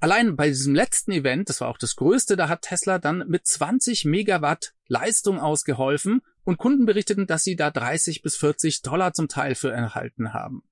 Allein 0.00 0.34
bei 0.34 0.48
diesem 0.48 0.74
letzten 0.74 1.12
Event, 1.12 1.50
das 1.50 1.60
war 1.60 1.68
auch 1.68 1.76
das 1.76 1.94
größte, 1.94 2.34
da 2.36 2.48
hat 2.48 2.62
Tesla 2.62 2.98
dann 2.98 3.24
mit 3.28 3.46
20 3.46 4.06
Megawatt 4.06 4.72
Leistung 4.86 5.38
ausgeholfen 5.38 6.22
und 6.42 6.56
Kunden 6.56 6.86
berichteten, 6.86 7.26
dass 7.26 7.44
sie 7.44 7.54
da 7.54 7.70
30 7.70 8.22
bis 8.22 8.36
40 8.36 8.80
Dollar 8.80 9.12
zum 9.12 9.28
Teil 9.28 9.54
für 9.54 9.70
erhalten 9.70 10.32
haben. 10.32 10.62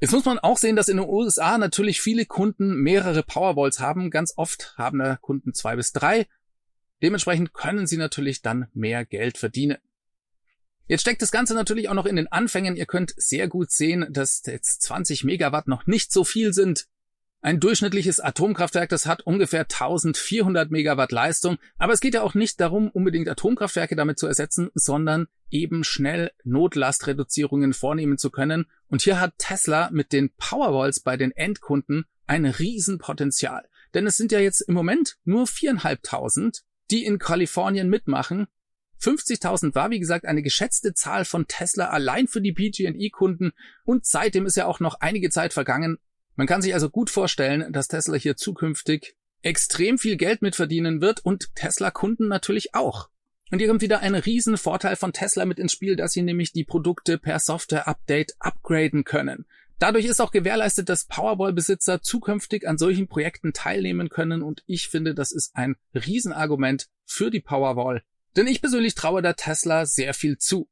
Jetzt 0.00 0.12
muss 0.12 0.24
man 0.24 0.38
auch 0.38 0.58
sehen, 0.58 0.76
dass 0.76 0.88
in 0.88 0.98
den 0.98 1.08
USA 1.08 1.58
natürlich 1.58 2.00
viele 2.00 2.24
Kunden 2.24 2.80
mehrere 2.80 3.24
Powerwalls 3.24 3.80
haben. 3.80 4.10
Ganz 4.10 4.34
oft 4.36 4.74
haben 4.78 5.00
da 5.00 5.16
Kunden 5.16 5.54
zwei 5.54 5.74
bis 5.74 5.92
drei. 5.92 6.28
Dementsprechend 7.02 7.52
können 7.52 7.88
sie 7.88 7.96
natürlich 7.96 8.42
dann 8.42 8.68
mehr 8.74 9.04
Geld 9.04 9.38
verdienen. 9.38 9.78
Jetzt 10.86 11.00
steckt 11.00 11.20
das 11.20 11.32
Ganze 11.32 11.54
natürlich 11.54 11.88
auch 11.88 11.94
noch 11.94 12.06
in 12.06 12.14
den 12.14 12.30
Anfängen. 12.30 12.76
Ihr 12.76 12.86
könnt 12.86 13.12
sehr 13.16 13.48
gut 13.48 13.72
sehen, 13.72 14.06
dass 14.08 14.42
jetzt 14.46 14.82
20 14.82 15.24
Megawatt 15.24 15.66
noch 15.66 15.88
nicht 15.88 16.12
so 16.12 16.22
viel 16.22 16.52
sind. 16.52 16.86
Ein 17.40 17.60
durchschnittliches 17.60 18.18
Atomkraftwerk, 18.18 18.88
das 18.88 19.06
hat 19.06 19.22
ungefähr 19.22 19.60
1400 19.60 20.72
Megawatt 20.72 21.12
Leistung. 21.12 21.58
Aber 21.78 21.92
es 21.92 22.00
geht 22.00 22.14
ja 22.14 22.22
auch 22.22 22.34
nicht 22.34 22.60
darum, 22.60 22.90
unbedingt 22.90 23.28
Atomkraftwerke 23.28 23.94
damit 23.94 24.18
zu 24.18 24.26
ersetzen, 24.26 24.70
sondern 24.74 25.28
eben 25.50 25.84
schnell 25.84 26.32
Notlastreduzierungen 26.42 27.74
vornehmen 27.74 28.18
zu 28.18 28.30
können. 28.30 28.66
Und 28.88 29.02
hier 29.02 29.20
hat 29.20 29.38
Tesla 29.38 29.88
mit 29.92 30.12
den 30.12 30.30
Powerwalls 30.36 31.00
bei 31.00 31.16
den 31.16 31.30
Endkunden 31.30 32.06
ein 32.26 32.44
Riesenpotenzial. 32.44 33.68
Denn 33.94 34.06
es 34.06 34.16
sind 34.16 34.32
ja 34.32 34.40
jetzt 34.40 34.60
im 34.62 34.74
Moment 34.74 35.16
nur 35.24 35.46
viereinhalbtausend, 35.46 36.64
die 36.90 37.04
in 37.04 37.18
Kalifornien 37.18 37.88
mitmachen 37.88 38.48
50.000 39.00 39.74
war, 39.74 39.90
wie 39.90 40.00
gesagt, 40.00 40.26
eine 40.26 40.42
geschätzte 40.42 40.92
Zahl 40.92 41.24
von 41.24 41.46
Tesla 41.46 41.88
allein 41.88 42.26
für 42.26 42.40
die 42.40 42.52
PG&E-Kunden 42.52 43.52
und 43.84 44.06
seitdem 44.06 44.46
ist 44.46 44.56
ja 44.56 44.66
auch 44.66 44.80
noch 44.80 44.96
einige 45.00 45.30
Zeit 45.30 45.52
vergangen. 45.52 45.98
Man 46.38 46.46
kann 46.46 46.62
sich 46.62 46.72
also 46.72 46.88
gut 46.88 47.10
vorstellen, 47.10 47.72
dass 47.72 47.88
Tesla 47.88 48.16
hier 48.16 48.36
zukünftig 48.36 49.16
extrem 49.42 49.98
viel 49.98 50.16
Geld 50.16 50.40
mitverdienen 50.40 51.00
wird 51.00 51.18
und 51.24 51.52
Tesla-Kunden 51.56 52.28
natürlich 52.28 52.76
auch. 52.76 53.08
Und 53.50 53.58
hier 53.58 53.66
kommt 53.66 53.82
wieder 53.82 54.02
ein 54.02 54.14
riesen 54.14 54.56
Vorteil 54.56 54.94
von 54.94 55.12
Tesla 55.12 55.46
mit 55.46 55.58
ins 55.58 55.72
Spiel, 55.72 55.96
dass 55.96 56.12
sie 56.12 56.22
nämlich 56.22 56.52
die 56.52 56.62
Produkte 56.62 57.18
per 57.18 57.40
Software-Update 57.40 58.36
upgraden 58.38 59.02
können. 59.02 59.46
Dadurch 59.80 60.04
ist 60.04 60.20
auch 60.20 60.30
gewährleistet, 60.30 60.88
dass 60.88 61.06
Powerball-Besitzer 61.06 62.02
zukünftig 62.02 62.68
an 62.68 62.78
solchen 62.78 63.08
Projekten 63.08 63.52
teilnehmen 63.52 64.08
können 64.08 64.42
und 64.42 64.62
ich 64.66 64.86
finde, 64.86 65.16
das 65.16 65.32
ist 65.32 65.56
ein 65.56 65.74
Riesenargument 65.92 66.86
für 67.04 67.32
die 67.32 67.40
Powerwall, 67.40 68.04
denn 68.36 68.46
ich 68.46 68.60
persönlich 68.60 68.94
traue 68.94 69.22
der 69.22 69.34
Tesla 69.34 69.86
sehr 69.86 70.14
viel 70.14 70.38
zu. 70.38 70.68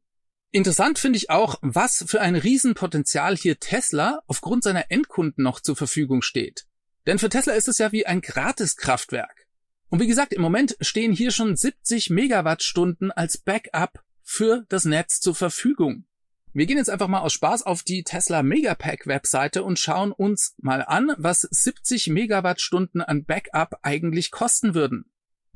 Interessant 0.56 0.98
finde 0.98 1.18
ich 1.18 1.28
auch, 1.28 1.58
was 1.60 2.06
für 2.08 2.22
ein 2.22 2.34
Riesenpotenzial 2.34 3.36
hier 3.36 3.60
Tesla 3.60 4.20
aufgrund 4.26 4.64
seiner 4.64 4.90
Endkunden 4.90 5.44
noch 5.44 5.60
zur 5.60 5.76
Verfügung 5.76 6.22
steht. 6.22 6.64
Denn 7.06 7.18
für 7.18 7.28
Tesla 7.28 7.52
ist 7.52 7.68
es 7.68 7.76
ja 7.76 7.92
wie 7.92 8.06
ein 8.06 8.22
Gratiskraftwerk. 8.22 9.48
Und 9.90 10.00
wie 10.00 10.06
gesagt, 10.06 10.32
im 10.32 10.40
Moment 10.40 10.74
stehen 10.80 11.12
hier 11.12 11.30
schon 11.30 11.56
70 11.56 12.08
Megawattstunden 12.08 13.12
als 13.12 13.36
Backup 13.36 14.02
für 14.22 14.64
das 14.70 14.86
Netz 14.86 15.20
zur 15.20 15.34
Verfügung. 15.34 16.06
Wir 16.54 16.64
gehen 16.64 16.78
jetzt 16.78 16.88
einfach 16.88 17.08
mal 17.08 17.20
aus 17.20 17.34
Spaß 17.34 17.64
auf 17.64 17.82
die 17.82 18.02
Tesla 18.02 18.42
Megapack 18.42 19.06
Webseite 19.06 19.62
und 19.62 19.78
schauen 19.78 20.10
uns 20.10 20.54
mal 20.56 20.82
an, 20.82 21.12
was 21.18 21.42
70 21.42 22.06
Megawattstunden 22.06 23.02
an 23.02 23.26
Backup 23.26 23.80
eigentlich 23.82 24.30
kosten 24.30 24.74
würden. 24.74 25.04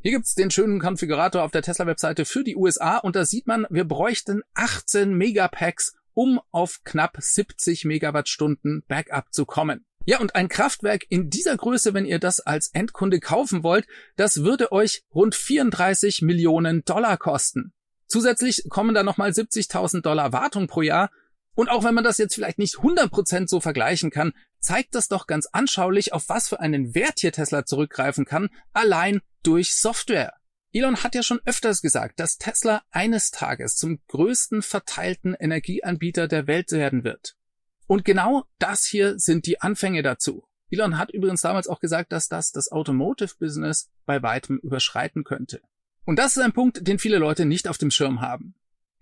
Hier 0.02 0.12
gibt's 0.12 0.34
den 0.34 0.50
schönen 0.50 0.80
Konfigurator 0.80 1.42
auf 1.42 1.50
der 1.50 1.60
Tesla 1.60 1.86
Webseite 1.86 2.24
für 2.24 2.42
die 2.42 2.56
USA 2.56 2.96
und 2.96 3.16
da 3.16 3.26
sieht 3.26 3.46
man, 3.46 3.66
wir 3.68 3.84
bräuchten 3.84 4.40
18 4.54 5.12
Megapacks, 5.12 5.92
um 6.14 6.40
auf 6.52 6.80
knapp 6.84 7.18
70 7.20 7.84
Megawattstunden 7.84 8.82
Backup 8.88 9.26
zu 9.34 9.44
kommen. 9.44 9.84
Ja, 10.06 10.18
und 10.18 10.34
ein 10.34 10.48
Kraftwerk 10.48 11.04
in 11.10 11.28
dieser 11.28 11.54
Größe, 11.54 11.92
wenn 11.92 12.06
ihr 12.06 12.18
das 12.18 12.40
als 12.40 12.68
Endkunde 12.68 13.20
kaufen 13.20 13.62
wollt, 13.62 13.86
das 14.16 14.42
würde 14.42 14.72
euch 14.72 15.02
rund 15.14 15.34
34 15.34 16.22
Millionen 16.22 16.82
Dollar 16.86 17.18
kosten. 17.18 17.74
Zusätzlich 18.06 18.64
kommen 18.70 18.94
da 18.94 19.02
nochmal 19.02 19.32
70.000 19.32 20.00
Dollar 20.00 20.32
Wartung 20.32 20.66
pro 20.66 20.80
Jahr. 20.80 21.10
Und 21.54 21.68
auch 21.68 21.84
wenn 21.84 21.94
man 21.94 22.04
das 22.04 22.16
jetzt 22.16 22.34
vielleicht 22.34 22.58
nicht 22.58 22.76
100% 22.76 23.48
so 23.48 23.60
vergleichen 23.60 24.10
kann, 24.10 24.32
zeigt 24.60 24.94
das 24.94 25.08
doch 25.08 25.26
ganz 25.26 25.46
anschaulich, 25.50 26.12
auf 26.12 26.28
was 26.28 26.48
für 26.48 26.60
einen 26.60 26.94
Wert 26.94 27.20
hier 27.20 27.32
Tesla 27.32 27.64
zurückgreifen 27.64 28.24
kann, 28.24 28.50
allein 28.72 29.20
durch 29.42 29.74
Software. 29.74 30.34
Elon 30.72 31.02
hat 31.02 31.16
ja 31.16 31.22
schon 31.22 31.40
öfters 31.46 31.82
gesagt, 31.82 32.20
dass 32.20 32.38
Tesla 32.38 32.82
eines 32.90 33.32
Tages 33.32 33.76
zum 33.76 33.98
größten 34.06 34.62
verteilten 34.62 35.34
Energieanbieter 35.34 36.28
der 36.28 36.46
Welt 36.46 36.70
werden 36.70 37.02
wird. 37.02 37.34
Und 37.88 38.04
genau 38.04 38.44
das 38.60 38.84
hier 38.84 39.18
sind 39.18 39.46
die 39.46 39.60
Anfänge 39.60 40.02
dazu. 40.02 40.44
Elon 40.70 40.96
hat 40.96 41.10
übrigens 41.10 41.40
damals 41.40 41.66
auch 41.66 41.80
gesagt, 41.80 42.12
dass 42.12 42.28
das 42.28 42.52
das 42.52 42.70
Automotive 42.70 43.34
Business 43.40 43.90
bei 44.06 44.22
weitem 44.22 44.58
überschreiten 44.58 45.24
könnte. 45.24 45.60
Und 46.04 46.20
das 46.20 46.36
ist 46.36 46.42
ein 46.42 46.52
Punkt, 46.52 46.86
den 46.86 47.00
viele 47.00 47.18
Leute 47.18 47.46
nicht 47.46 47.66
auf 47.66 47.78
dem 47.78 47.90
Schirm 47.90 48.20
haben. 48.20 48.54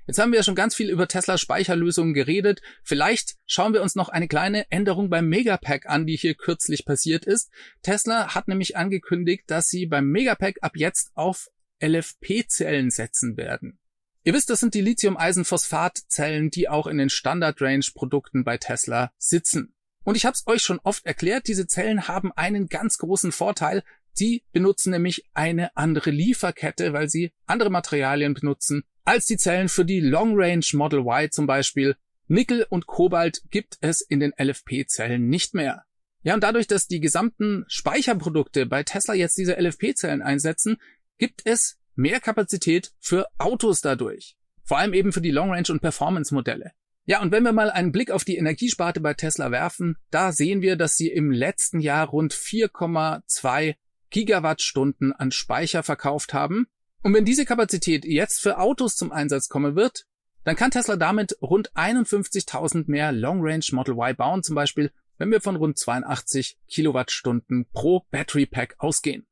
Jetzt 0.09 0.19
haben 0.19 0.33
wir 0.33 0.39
ja 0.39 0.43
schon 0.43 0.55
ganz 0.55 0.75
viel 0.75 0.89
über 0.89 1.07
Tesla 1.07 1.37
Speicherlösungen 1.37 2.15
geredet. 2.15 2.63
Vielleicht 2.83 3.37
schauen 3.47 3.75
wir 3.75 3.83
uns 3.83 3.95
noch 3.95 4.09
eine 4.09 4.27
kleine 4.27 4.65
Änderung 4.71 5.11
beim 5.11 5.29
Megapack 5.29 5.85
an, 5.85 6.07
die 6.07 6.17
hier 6.17 6.35
kürzlich 6.35 6.87
passiert 6.87 7.27
ist. 7.27 7.51
Tesla 7.83 8.35
hat 8.35 8.49
nämlich 8.49 8.75
angekündigt, 8.79 9.45
dass 9.49 9.69
sie 9.69 9.85
beim 9.85 10.07
Megapack 10.07 10.57
ab 10.63 10.73
jetzt 10.77 11.11
auf 11.15 11.51
LFP-Zellen 11.83 12.91
setzen 12.91 13.37
werden. 13.37 13.79
Ihr 14.25 14.33
wisst, 14.33 14.49
das 14.49 14.61
sind 14.61 14.73
die 14.73 14.81
Lithium-Eisenphosphat-Zellen, 14.81 16.49
die 16.49 16.71
auch 16.71 16.87
in 16.87 16.97
den 16.97 17.11
Standard-Range-Produkten 17.11 18.45
bei 18.45 18.57
Tesla 18.57 19.13
sitzen. 19.19 19.75
Und 20.05 20.17
ich 20.17 20.25
habe 20.25 20.33
es 20.33 20.47
euch 20.47 20.63
schon 20.63 20.81
oft 20.83 21.05
erklärt, 21.05 21.49
diese 21.49 21.67
Zellen 21.67 22.09
haben 22.09 22.33
einen 22.33 22.69
ganz 22.69 22.97
großen 22.97 23.31
Vorteil, 23.31 23.85
Sie 24.19 24.43
benutzen 24.51 24.91
nämlich 24.91 25.27
eine 25.33 25.77
andere 25.77 26.11
Lieferkette, 26.11 26.93
weil 26.93 27.09
sie 27.09 27.31
andere 27.47 27.71
Materialien 27.71 28.35
benutzen 28.35 28.83
als 29.09 29.25
die 29.25 29.39
Zellen 29.39 29.71
für 29.71 29.87
die 29.87 30.01
Long 30.01 30.35
Range 30.37 30.67
Model 30.75 31.01
Y 31.01 31.31
zum 31.31 31.47
Beispiel. 31.47 31.97
Nickel 32.27 32.67
und 32.69 32.87
Kobalt 32.87 33.41
gibt 33.51 33.79
es 33.81 34.03
in 34.03 34.21
den 34.21 34.35
LFP-Zellen 34.39 35.31
nicht 35.31 35.55
mehr. 35.55 35.85
Ja, 36.23 36.35
und 36.35 36.43
dadurch, 36.43 36.67
dass 36.67 36.89
die 36.89 37.01
gesamten 37.01 37.65
Speicherprodukte 37.69 38.67
bei 38.67 38.83
Tesla 38.83 39.15
jetzt 39.15 39.39
diese 39.39 39.59
LFP-Zellen 39.59 40.21
einsetzen, 40.21 40.77
gibt 41.17 41.41
es 41.47 41.79
mehr 41.95 42.21
Kapazität 42.21 42.93
für 43.01 43.27
Autos 43.39 43.81
dadurch. 43.81 44.37
Vor 44.63 44.77
allem 44.77 44.93
eben 44.93 45.13
für 45.13 45.23
die 45.23 45.31
Long 45.31 45.53
Range 45.53 45.69
und 45.71 45.81
Performance 45.81 46.35
Modelle. 46.35 46.73
Ja, 47.07 47.23
und 47.23 47.33
wenn 47.33 47.45
wir 47.45 47.53
mal 47.53 47.71
einen 47.71 47.93
Blick 47.93 48.11
auf 48.11 48.25
die 48.25 48.37
Energiesparte 48.37 49.01
bei 49.01 49.15
Tesla 49.15 49.51
werfen, 49.51 49.97
da 50.11 50.33
sehen 50.33 50.61
wir, 50.61 50.77
dass 50.77 50.99
sie 50.99 51.09
im 51.09 51.31
letzten 51.31 51.81
Jahr 51.81 52.09
rund 52.09 52.35
4,2 52.35 53.75
Gigawattstunden 54.11 55.15
an 55.15 55.33
Speicher 55.33 55.83
verkauft 55.83 56.35
haben. 56.35 56.67
Und 57.03 57.15
wenn 57.15 57.25
diese 57.25 57.45
Kapazität 57.45 58.05
jetzt 58.05 58.41
für 58.41 58.59
Autos 58.59 58.97
zum 58.97 59.13
Einsatz 59.13 59.49
kommen 59.49 59.77
wird, 59.77 60.07
dann 60.45 60.57
kann 60.57 60.71
Tesla 60.71 60.97
damit 60.97 61.37
rund 61.43 61.73
51.000 61.73 62.85
mehr 62.87 63.13
Long 63.13 63.41
Range 63.43 63.65
Model 63.73 63.95
Y 63.95 64.17
bauen, 64.17 64.43
zum 64.43 64.55
Beispiel, 64.55 64.91
wenn 65.19 65.31
wir 65.31 65.41
von 65.41 65.57
rund 65.57 65.79
82 65.79 66.59
Kilowattstunden 66.69 67.67
pro 67.73 68.07
Battery 68.11 68.47
Pack 68.47 68.77
ausgehen. 68.79 69.27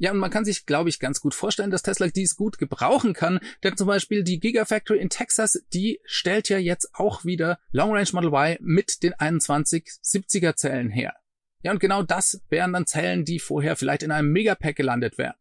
Ja, 0.00 0.12
und 0.12 0.18
man 0.18 0.30
kann 0.30 0.44
sich, 0.44 0.64
glaube 0.64 0.88
ich, 0.88 1.00
ganz 1.00 1.20
gut 1.20 1.34
vorstellen, 1.34 1.72
dass 1.72 1.82
Tesla 1.82 2.06
dies 2.06 2.36
gut 2.36 2.58
gebrauchen 2.58 3.14
kann, 3.14 3.40
denn 3.64 3.76
zum 3.76 3.88
Beispiel 3.88 4.22
die 4.22 4.38
Gigafactory 4.38 5.00
in 5.00 5.10
Texas, 5.10 5.60
die 5.72 6.00
stellt 6.04 6.48
ja 6.48 6.58
jetzt 6.58 6.94
auch 6.94 7.24
wieder 7.24 7.58
Long 7.72 7.92
Range 7.92 8.08
Model 8.12 8.32
Y 8.32 8.56
mit 8.60 9.02
den 9.02 9.14
2170er 9.14 10.54
Zellen 10.54 10.90
her. 10.90 11.14
Ja, 11.62 11.72
und 11.72 11.80
genau 11.80 12.04
das 12.04 12.40
wären 12.48 12.72
dann 12.72 12.86
Zellen, 12.86 13.24
die 13.24 13.40
vorher 13.40 13.74
vielleicht 13.74 14.04
in 14.04 14.12
einem 14.12 14.30
Megapack 14.30 14.76
gelandet 14.76 15.18
wären. 15.18 15.34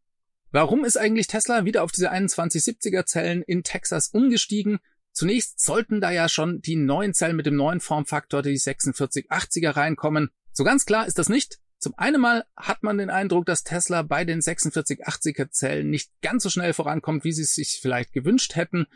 Warum 0.51 0.85
ist 0.85 0.97
eigentlich 0.97 1.27
Tesla 1.27 1.65
wieder 1.65 1.83
auf 1.83 1.91
diese 1.91 2.11
2170er 2.11 3.05
Zellen 3.05 3.41
in 3.41 3.63
Texas 3.63 4.09
umgestiegen? 4.09 4.79
Zunächst 5.11 5.59
sollten 5.59 5.99
da 5.99 6.11
ja 6.11 6.29
schon 6.29 6.61
die 6.61 6.75
neuen 6.75 7.13
Zellen 7.13 7.35
mit 7.35 7.45
dem 7.45 7.55
neuen 7.55 7.79
Formfaktor, 7.79 8.41
die 8.43 8.57
4680er 8.57 9.75
reinkommen. 9.75 10.29
So 10.53 10.63
ganz 10.63 10.85
klar 10.85 11.07
ist 11.07 11.17
das 11.17 11.27
nicht. 11.27 11.59
Zum 11.79 11.93
einen 11.97 12.21
mal 12.21 12.45
hat 12.55 12.81
man 12.81 12.97
den 12.97 13.09
Eindruck, 13.09 13.45
dass 13.45 13.63
Tesla 13.63 14.01
bei 14.01 14.25
den 14.25 14.41
4680er 14.41 15.51
Zellen 15.51 15.89
nicht 15.89 16.11
ganz 16.21 16.43
so 16.43 16.49
schnell 16.49 16.73
vorankommt, 16.73 17.23
wie 17.23 17.31
sie 17.31 17.43
es 17.43 17.53
sich 17.53 17.79
vielleicht 17.81 18.13
gewünscht 18.13 18.55
hätten. 18.55 18.87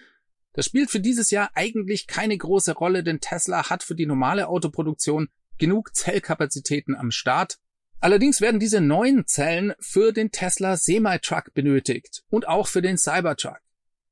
Das 0.54 0.66
spielt 0.66 0.90
für 0.90 1.00
dieses 1.00 1.32
Jahr 1.32 1.52
eigentlich 1.54 2.08
keine 2.08 2.38
große 2.38 2.74
Rolle, 2.74 3.04
denn 3.04 3.20
Tesla 3.20 3.70
hat 3.70 3.84
für 3.84 3.96
die 3.96 4.06
normale 4.06 4.48
Autoproduktion 4.48 5.30
genug 5.58 5.96
Zellkapazitäten 5.96 6.96
am 6.96 7.12
Start. 7.12 7.60
Allerdings 8.02 8.42
werden 8.42 8.60
diese 8.60 8.82
neuen 8.82 9.28
Zellen 9.28 9.74
für 9.80 10.12
den 10.12 10.32
Tesla 10.32 10.76
Semi-Truck 10.76 11.54
benötigt 11.54 12.24
und 12.30 12.48
auch 12.48 12.68
für 12.68 12.82
den 12.82 12.98
Cybertruck. 12.98 13.60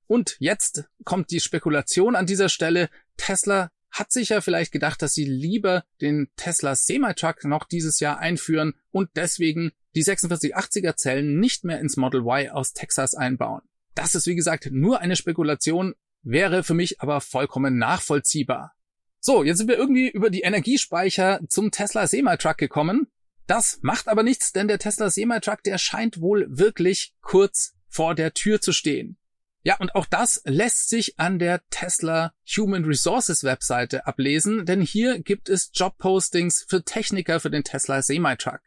Und 0.06 0.38
jetzt 0.40 0.86
kommt 1.06 1.32
die 1.32 1.40
Spekulation 1.40 2.16
an 2.16 2.28
dieser 2.28 2.50
Stelle. 2.50 2.90
Tesla 3.18 3.72
hat 3.90 4.12
sich 4.12 4.30
ja 4.30 4.42
vielleicht 4.42 4.72
gedacht, 4.72 5.02
dass 5.02 5.14
sie 5.14 5.26
lieber 5.26 5.84
den 6.02 6.30
Tesla 6.36 6.76
Semi-Truck 6.76 7.46
noch 7.46 7.66
dieses 7.66 8.00
Jahr 8.00 8.20
einführen 8.20 8.76
und 8.92 9.10
deswegen 9.16 9.72
die 9.96 10.04
4680er 10.04 10.96
Zellen 10.96 11.40
nicht 11.40 11.64
mehr 11.64 11.80
ins 11.80 11.98
Model 11.98 12.22
Y 12.22 12.50
aus 12.52 12.74
Texas 12.74 13.16
einbauen. 13.16 13.62
Das 13.96 14.14
ist 14.14 14.28
wie 14.28 14.36
gesagt 14.36 14.70
nur 14.72 15.00
eine 15.00 15.16
Spekulation, 15.16 15.96
wäre 16.22 16.64
für 16.64 16.76
mich 16.76 17.02
aber 17.02 17.22
vollkommen 17.22 17.80
nachvollziehbar. 17.80 18.74
So, 19.20 19.44
jetzt 19.44 19.58
sind 19.58 19.68
wir 19.68 19.78
irgendwie 19.78 20.10
über 20.10 20.30
die 20.30 20.42
Energiespeicher 20.42 21.40
zum 21.50 21.72
Tesla 21.72 22.06
Semi-Truck 22.06 22.58
gekommen. 22.58 23.08
Das 23.50 23.80
macht 23.82 24.08
aber 24.08 24.22
nichts, 24.22 24.52
denn 24.52 24.68
der 24.68 24.78
Tesla 24.78 25.10
Semi-Truck, 25.10 25.64
der 25.64 25.80
scheint 25.80 26.22
wohl 26.22 26.46
wirklich 26.52 27.16
kurz 27.22 27.74
vor 27.88 28.14
der 28.14 28.36
Tür 28.36 28.62
zu 28.62 28.74
stehen. 28.74 29.18
Ja, 29.64 29.78
und 29.78 29.96
auch 29.96 30.06
das 30.06 30.44
lässt 30.46 30.90
sich 30.90 31.20
an 31.20 31.40
der 31.40 31.68
Tesla 31.72 32.36
Human 32.46 32.86
Resources 32.86 33.44
Webseite 33.44 34.06
ablesen, 34.06 34.68
denn 34.68 34.82
hier 34.82 35.18
gibt 35.18 35.50
es 35.50 35.72
Jobpostings 35.74 36.64
für 36.70 36.84
Techniker 36.84 37.40
für 37.40 37.50
den 37.50 37.64
Tesla 37.64 38.04
Semi-Truck. 38.04 38.60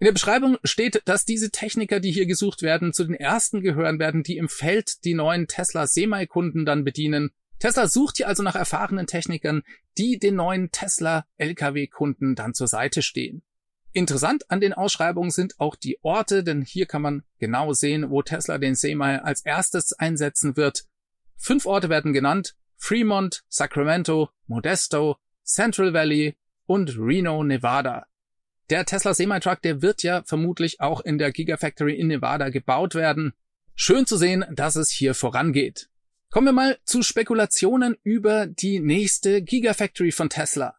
In 0.00 0.06
der 0.06 0.12
Beschreibung 0.12 0.58
steht, 0.64 1.02
dass 1.04 1.24
diese 1.24 1.52
Techniker, 1.52 2.00
die 2.00 2.10
hier 2.10 2.26
gesucht 2.26 2.62
werden, 2.62 2.92
zu 2.92 3.04
den 3.04 3.14
ersten 3.14 3.60
gehören 3.60 4.00
werden, 4.00 4.24
die 4.24 4.36
im 4.36 4.48
Feld 4.48 5.04
die 5.04 5.14
neuen 5.14 5.46
Tesla 5.46 5.86
Semi-Kunden 5.86 6.66
dann 6.66 6.82
bedienen 6.82 7.30
Tesla 7.60 7.86
sucht 7.86 8.16
hier 8.16 8.26
also 8.26 8.42
nach 8.42 8.56
erfahrenen 8.56 9.06
Technikern, 9.06 9.62
die 9.96 10.18
den 10.18 10.34
neuen 10.34 10.72
Tesla 10.72 11.24
Lkw-Kunden 11.38 12.34
dann 12.34 12.52
zur 12.52 12.66
Seite 12.66 13.00
stehen. 13.00 13.44
Interessant 13.96 14.50
an 14.50 14.60
den 14.60 14.72
Ausschreibungen 14.72 15.30
sind 15.30 15.60
auch 15.60 15.76
die 15.76 15.98
Orte, 16.02 16.42
denn 16.42 16.62
hier 16.62 16.86
kann 16.86 17.00
man 17.00 17.22
genau 17.38 17.72
sehen, 17.74 18.10
wo 18.10 18.22
Tesla 18.22 18.58
den 18.58 18.74
Semi 18.74 19.04
als 19.04 19.42
erstes 19.42 19.92
einsetzen 19.92 20.56
wird. 20.56 20.84
Fünf 21.36 21.64
Orte 21.64 21.88
werden 21.88 22.12
genannt. 22.12 22.56
Fremont, 22.76 23.44
Sacramento, 23.48 24.30
Modesto, 24.48 25.16
Central 25.44 25.94
Valley 25.94 26.36
und 26.66 26.98
Reno, 26.98 27.44
Nevada. 27.44 28.06
Der 28.68 28.84
Tesla 28.84 29.14
Semi-Truck, 29.14 29.62
der 29.62 29.80
wird 29.80 30.02
ja 30.02 30.24
vermutlich 30.24 30.80
auch 30.80 31.00
in 31.00 31.18
der 31.18 31.30
Gigafactory 31.30 31.94
in 31.94 32.08
Nevada 32.08 32.48
gebaut 32.48 32.96
werden. 32.96 33.32
Schön 33.76 34.06
zu 34.06 34.16
sehen, 34.16 34.44
dass 34.50 34.74
es 34.74 34.90
hier 34.90 35.14
vorangeht. 35.14 35.88
Kommen 36.30 36.48
wir 36.48 36.52
mal 36.52 36.78
zu 36.84 37.04
Spekulationen 37.04 37.96
über 38.02 38.48
die 38.48 38.80
nächste 38.80 39.40
Gigafactory 39.40 40.10
von 40.10 40.30
Tesla. 40.30 40.74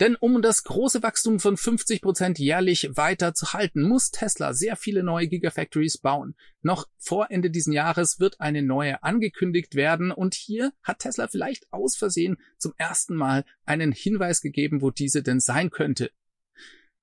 Denn 0.00 0.16
um 0.16 0.42
das 0.42 0.64
große 0.64 1.04
Wachstum 1.04 1.38
von 1.38 1.56
50 1.56 2.02
Prozent 2.02 2.40
jährlich 2.40 2.90
weiter 2.96 3.32
zu 3.32 3.52
halten, 3.52 3.82
muss 3.82 4.10
Tesla 4.10 4.52
sehr 4.52 4.74
viele 4.74 5.04
neue 5.04 5.28
Gigafactories 5.28 5.98
bauen. 5.98 6.34
Noch 6.62 6.88
vor 6.98 7.30
Ende 7.30 7.50
diesen 7.50 7.72
Jahres 7.72 8.18
wird 8.18 8.40
eine 8.40 8.62
neue 8.62 9.04
angekündigt 9.04 9.76
werden 9.76 10.10
und 10.10 10.34
hier 10.34 10.72
hat 10.82 11.00
Tesla 11.00 11.28
vielleicht 11.28 11.72
aus 11.72 11.96
Versehen 11.96 12.38
zum 12.58 12.72
ersten 12.76 13.14
Mal 13.14 13.44
einen 13.64 13.92
Hinweis 13.92 14.40
gegeben, 14.40 14.82
wo 14.82 14.90
diese 14.90 15.22
denn 15.22 15.38
sein 15.38 15.70
könnte. 15.70 16.10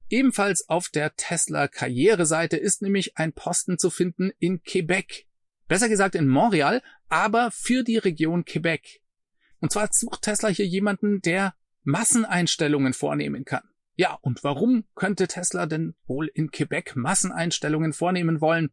Ebenfalls 0.09 0.67
auf 0.67 0.89
der 0.89 1.15
Tesla 1.15 1.69
Karriereseite 1.69 2.57
ist 2.57 2.81
nämlich 2.81 3.17
ein 3.17 3.31
Posten 3.31 3.79
zu 3.79 3.89
finden 3.89 4.31
in 4.39 4.61
Quebec. 4.63 5.27
Besser 5.69 5.87
gesagt 5.87 6.15
in 6.15 6.27
Montreal, 6.27 6.83
aber 7.07 7.51
für 7.51 7.83
die 7.83 7.97
Region 7.97 8.43
Quebec. 8.43 9.01
Und 9.61 9.71
zwar 9.71 9.87
sucht 9.93 10.23
Tesla 10.23 10.49
hier 10.49 10.67
jemanden, 10.67 11.21
der 11.21 11.53
Masseneinstellungen 11.83 12.93
vornehmen 12.93 13.45
kann. 13.45 13.63
Ja, 13.95 14.17
und 14.21 14.43
warum 14.43 14.85
könnte 14.95 15.27
Tesla 15.27 15.65
denn 15.65 15.93
wohl 16.05 16.29
in 16.33 16.51
Quebec 16.51 16.95
Masseneinstellungen 16.95 17.93
vornehmen 17.93 18.41
wollen? 18.41 18.71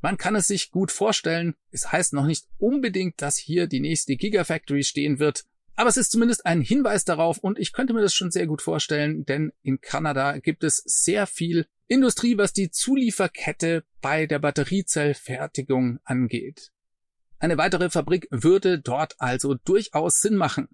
Man 0.00 0.16
kann 0.16 0.34
es 0.34 0.48
sich 0.48 0.70
gut 0.70 0.90
vorstellen. 0.90 1.54
Es 1.70 1.92
heißt 1.92 2.12
noch 2.12 2.26
nicht 2.26 2.46
unbedingt, 2.58 3.22
dass 3.22 3.36
hier 3.36 3.66
die 3.66 3.80
nächste 3.80 4.16
Gigafactory 4.16 4.82
stehen 4.82 5.18
wird. 5.18 5.44
Aber 5.74 5.88
es 5.88 5.96
ist 5.96 6.10
zumindest 6.10 6.44
ein 6.44 6.60
Hinweis 6.60 7.04
darauf 7.04 7.38
und 7.38 7.58
ich 7.58 7.72
könnte 7.72 7.94
mir 7.94 8.02
das 8.02 8.14
schon 8.14 8.30
sehr 8.30 8.46
gut 8.46 8.62
vorstellen, 8.62 9.24
denn 9.24 9.52
in 9.62 9.80
Kanada 9.80 10.38
gibt 10.38 10.64
es 10.64 10.82
sehr 10.84 11.26
viel 11.26 11.66
Industrie, 11.86 12.36
was 12.36 12.52
die 12.52 12.70
Zulieferkette 12.70 13.84
bei 14.00 14.26
der 14.26 14.38
Batteriezellfertigung 14.38 15.98
angeht. 16.04 16.72
Eine 17.38 17.58
weitere 17.58 17.90
Fabrik 17.90 18.28
würde 18.30 18.80
dort 18.80 19.16
also 19.18 19.54
durchaus 19.54 20.20
Sinn 20.20 20.36
machen. 20.36 20.68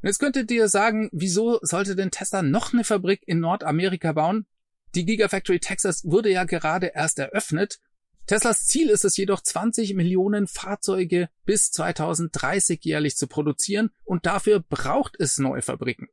Und 0.00 0.08
jetzt 0.08 0.18
könntet 0.18 0.50
ihr 0.50 0.68
sagen, 0.68 1.08
wieso 1.12 1.58
sollte 1.62 1.96
denn 1.96 2.10
Tesla 2.10 2.42
noch 2.42 2.72
eine 2.72 2.84
Fabrik 2.84 3.22
in 3.26 3.40
Nordamerika 3.40 4.12
bauen? 4.12 4.46
Die 4.94 5.04
Gigafactory 5.04 5.60
Texas 5.60 6.04
wurde 6.04 6.30
ja 6.30 6.44
gerade 6.44 6.92
erst 6.94 7.18
eröffnet. 7.18 7.80
Teslas 8.26 8.66
Ziel 8.66 8.90
ist 8.90 9.04
es 9.04 9.16
jedoch, 9.16 9.40
20 9.40 9.94
Millionen 9.94 10.46
Fahrzeuge 10.46 11.30
bis 11.44 11.70
2030 11.70 12.84
jährlich 12.84 13.16
zu 13.16 13.26
produzieren 13.26 13.90
und 14.04 14.26
dafür 14.26 14.60
braucht 14.60 15.16
es 15.18 15.38
neue 15.38 15.62
Fabriken. 15.62 16.08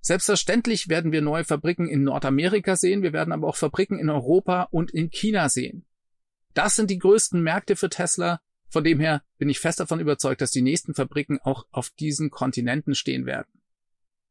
Selbstverständlich 0.00 0.88
werden 0.88 1.10
wir 1.10 1.20
neue 1.20 1.44
Fabriken 1.44 1.88
in 1.88 2.04
Nordamerika 2.04 2.76
sehen, 2.76 3.02
wir 3.02 3.12
werden 3.12 3.32
aber 3.32 3.48
auch 3.48 3.56
Fabriken 3.56 3.98
in 3.98 4.08
Europa 4.08 4.68
und 4.70 4.92
in 4.92 5.10
China 5.10 5.48
sehen. 5.48 5.84
Das 6.54 6.76
sind 6.76 6.90
die 6.90 6.98
größten 6.98 7.42
Märkte 7.42 7.76
für 7.76 7.88
Tesla 7.88 8.40
von 8.68 8.84
dem 8.84 9.00
her 9.00 9.22
bin 9.38 9.48
ich 9.48 9.60
fest 9.60 9.80
davon 9.80 10.00
überzeugt, 10.00 10.40
dass 10.40 10.50
die 10.50 10.62
nächsten 10.62 10.94
Fabriken 10.94 11.38
auch 11.40 11.66
auf 11.70 11.90
diesen 11.90 12.30
Kontinenten 12.30 12.94
stehen 12.94 13.26
werden. 13.26 13.48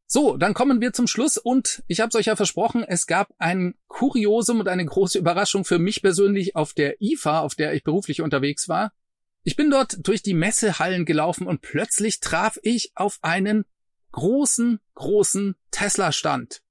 So, 0.09 0.37
dann 0.37 0.53
kommen 0.53 0.79
wir 0.79 0.93
zum 0.93 1.05
Schluss 1.07 1.37
und 1.37 1.83
ich 1.87 1.99
habe 1.99 2.09
es 2.09 2.15
euch 2.15 2.27
ja 2.27 2.37
versprochen, 2.37 2.83
es 2.83 3.07
gab 3.07 3.33
ein 3.39 3.75
Kuriosum 3.87 4.61
und 4.61 4.69
eine 4.69 4.85
große 4.85 5.19
Überraschung 5.19 5.65
für 5.65 5.79
mich 5.79 6.01
persönlich 6.01 6.55
auf 6.55 6.73
der 6.73 7.01
IFA, 7.01 7.41
auf 7.41 7.55
der 7.55 7.73
ich 7.73 7.83
beruflich 7.83 8.21
unterwegs 8.21 8.69
war. 8.69 8.93
Ich 9.43 9.57
bin 9.57 9.69
dort 9.69 10.07
durch 10.07 10.21
die 10.21 10.33
Messehallen 10.33 11.05
gelaufen 11.05 11.45
und 11.45 11.61
plötzlich 11.61 12.21
traf 12.21 12.57
ich 12.63 12.91
auf 12.95 13.19
einen 13.21 13.65
großen, 14.13 14.79
großen 14.95 15.55
Tesla-Stand. 15.71 16.61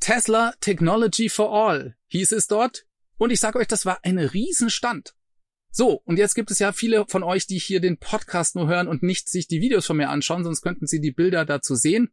Tesla 0.00 0.52
Technology 0.60 1.30
for 1.30 1.52
All 1.52 1.96
hieß 2.08 2.32
es 2.32 2.46
dort. 2.46 2.84
Und 3.16 3.30
ich 3.30 3.40
sage 3.40 3.58
euch, 3.58 3.68
das 3.68 3.86
war 3.86 4.00
ein 4.02 4.18
Riesenstand. 4.18 5.14
So, 5.76 6.00
und 6.04 6.20
jetzt 6.20 6.36
gibt 6.36 6.52
es 6.52 6.60
ja 6.60 6.70
viele 6.70 7.04
von 7.08 7.24
euch, 7.24 7.48
die 7.48 7.58
hier 7.58 7.80
den 7.80 7.98
Podcast 7.98 8.54
nur 8.54 8.68
hören 8.68 8.86
und 8.86 9.02
nicht 9.02 9.28
sich 9.28 9.48
die 9.48 9.60
Videos 9.60 9.86
von 9.86 9.96
mir 9.96 10.08
anschauen, 10.08 10.44
sonst 10.44 10.62
könnten 10.62 10.86
sie 10.86 11.00
die 11.00 11.10
Bilder 11.10 11.44
dazu 11.44 11.74
sehen. 11.74 12.12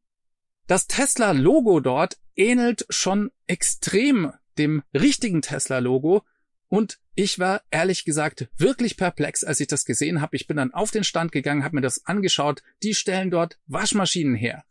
Das 0.66 0.88
Tesla-Logo 0.88 1.80
dort 1.80 2.18
ähnelt 2.36 2.88
schon 2.90 3.30
extrem 3.46 4.34
dem 4.58 4.82
richtigen 4.96 5.44
Tesla-Logo 5.44 6.24
und 6.70 7.00
ich 7.14 7.38
war 7.38 7.62
ehrlich 7.70 8.04
gesagt 8.04 8.48
wirklich 8.58 8.98
perplex, 8.98 9.44
als 9.44 9.60
ich 9.60 9.68
das 9.68 9.86
gesehen 9.86 10.22
habe. 10.22 10.36
Ich 10.36 10.48
bin 10.48 10.58
dann 10.58 10.74
auf 10.74 10.90
den 10.90 11.04
Stand 11.04 11.32
gegangen, 11.32 11.64
habe 11.64 11.76
mir 11.76 11.82
das 11.82 12.04
angeschaut. 12.08 12.64
Die 12.82 12.96
stellen 12.96 13.30
dort 13.30 13.60
Waschmaschinen 13.68 14.34
her, 14.34 14.64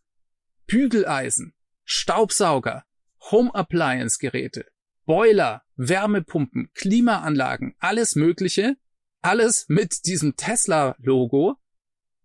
Bügeleisen, 0.67 1.55
Staubsauger, 1.85 2.85
Home 3.31 3.55
Appliance 3.55 4.19
Geräte, 4.19 4.67
Boiler, 5.07 5.63
Wärmepumpen, 5.77 6.71
Klimaanlagen, 6.75 7.75
alles 7.79 8.15
Mögliche, 8.17 8.77
alles 9.23 9.67
mit 9.69 10.07
diesem 10.07 10.37
Tesla-Logo. 10.37 11.57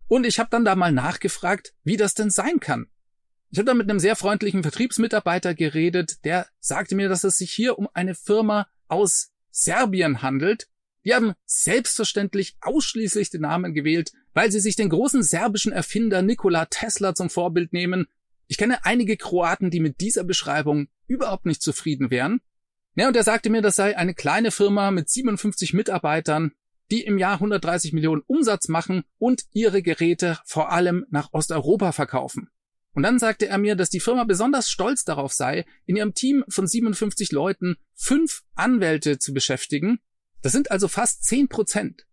Und 0.08 0.26
ich 0.26 0.38
habe 0.38 0.50
dann 0.50 0.64
da 0.64 0.76
mal 0.76 0.92
nachgefragt, 0.92 1.74
wie 1.82 1.96
das 1.96 2.14
denn 2.14 2.30
sein 2.30 2.60
kann. 2.60 2.86
Ich 3.50 3.58
habe 3.58 3.66
dann 3.66 3.78
mit 3.78 3.88
einem 3.88 4.00
sehr 4.00 4.16
freundlichen 4.16 4.62
Vertriebsmitarbeiter 4.62 5.54
geredet, 5.54 6.24
der 6.24 6.46
sagte 6.58 6.94
mir, 6.94 7.08
dass 7.08 7.24
es 7.24 7.38
sich 7.38 7.52
hier 7.52 7.78
um 7.78 7.88
eine 7.94 8.14
Firma 8.14 8.68
aus 8.88 9.32
Serbien 9.50 10.22
handelt. 10.22 10.68
Die 11.04 11.14
haben 11.14 11.34
selbstverständlich 11.44 12.56
ausschließlich 12.60 13.30
den 13.30 13.42
Namen 13.42 13.72
gewählt, 13.72 14.12
weil 14.34 14.50
sie 14.50 14.60
sich 14.60 14.76
den 14.76 14.88
großen 14.88 15.22
serbischen 15.22 15.72
Erfinder 15.72 16.20
Nikola 16.22 16.66
Tesla 16.66 17.14
zum 17.14 17.30
Vorbild 17.30 17.72
nehmen. 17.72 18.06
Ich 18.48 18.58
kenne 18.58 18.84
einige 18.84 19.16
Kroaten, 19.16 19.70
die 19.70 19.80
mit 19.80 20.00
dieser 20.00 20.24
Beschreibung 20.24 20.88
überhaupt 21.06 21.46
nicht 21.46 21.62
zufrieden 21.62 22.10
wären. 22.10 22.40
Ja, 22.96 23.08
und 23.08 23.16
er 23.16 23.24
sagte 23.24 23.50
mir, 23.50 23.60
das 23.60 23.76
sei 23.76 23.96
eine 23.96 24.14
kleine 24.14 24.50
Firma 24.50 24.90
mit 24.90 25.10
57 25.10 25.74
Mitarbeitern, 25.74 26.52
die 26.90 27.02
im 27.02 27.18
Jahr 27.18 27.34
130 27.34 27.92
Millionen 27.92 28.22
Umsatz 28.26 28.68
machen 28.68 29.04
und 29.18 29.42
ihre 29.52 29.82
Geräte 29.82 30.38
vor 30.46 30.72
allem 30.72 31.04
nach 31.10 31.32
Osteuropa 31.32 31.92
verkaufen. 31.92 32.48
Und 32.94 33.02
dann 33.02 33.18
sagte 33.18 33.48
er 33.48 33.58
mir, 33.58 33.76
dass 33.76 33.90
die 33.90 34.00
Firma 34.00 34.24
besonders 34.24 34.70
stolz 34.70 35.04
darauf 35.04 35.34
sei, 35.34 35.66
in 35.84 35.96
ihrem 35.96 36.14
Team 36.14 36.42
von 36.48 36.66
57 36.66 37.32
Leuten 37.32 37.76
fünf 37.94 38.42
Anwälte 38.54 39.18
zu 39.18 39.34
beschäftigen. 39.34 40.00
Das 40.40 40.52
sind 40.52 40.70
also 40.70 40.88
fast 40.88 41.24
10 41.24 41.48
Prozent. 41.48 42.06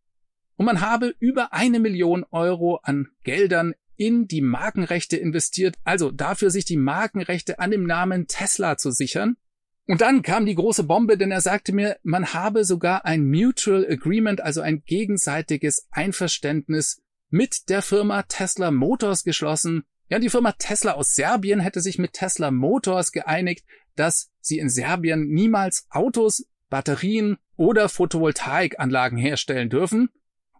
Und 0.57 0.65
man 0.65 0.81
habe 0.81 1.15
über 1.19 1.53
eine 1.53 1.79
Million 1.79 2.25
Euro 2.31 2.81
an 2.83 3.07
Geldern 3.23 3.73
in 3.95 4.27
die 4.27 4.41
Markenrechte 4.41 5.15
investiert, 5.15 5.75
also 5.85 6.11
dafür 6.11 6.49
sich 6.49 6.65
die 6.65 6.77
Markenrechte 6.77 7.59
an 7.59 7.71
dem 7.71 7.85
Namen 7.85 8.27
Tesla 8.27 8.77
zu 8.77 8.91
sichern. 8.91 9.37
Und 9.85 9.99
dann 9.99 10.21
kam 10.21 10.45
die 10.45 10.55
große 10.55 10.83
Bombe, 10.83 11.17
denn 11.17 11.31
er 11.31 11.41
sagte 11.41 11.73
mir, 11.73 11.97
man 12.03 12.33
habe 12.33 12.63
sogar 12.63 13.05
ein 13.05 13.29
Mutual 13.29 13.85
Agreement, 13.89 14.39
also 14.39 14.61
ein 14.61 14.83
gegenseitiges 14.85 15.87
Einverständnis 15.91 17.01
mit 17.29 17.69
der 17.69 17.81
Firma 17.81 18.23
Tesla 18.23 18.71
Motors 18.71 19.23
geschlossen. 19.23 19.83
Ja, 20.07 20.19
die 20.19 20.29
Firma 20.29 20.53
Tesla 20.53 20.93
aus 20.93 21.15
Serbien 21.15 21.59
hätte 21.59 21.81
sich 21.81 21.97
mit 21.97 22.13
Tesla 22.13 22.51
Motors 22.51 23.11
geeinigt, 23.11 23.65
dass 23.95 24.31
sie 24.39 24.59
in 24.59 24.69
Serbien 24.69 25.27
niemals 25.27 25.87
Autos, 25.89 26.47
Batterien 26.69 27.37
oder 27.57 27.89
Photovoltaikanlagen 27.89 29.17
herstellen 29.17 29.69
dürfen. 29.69 30.09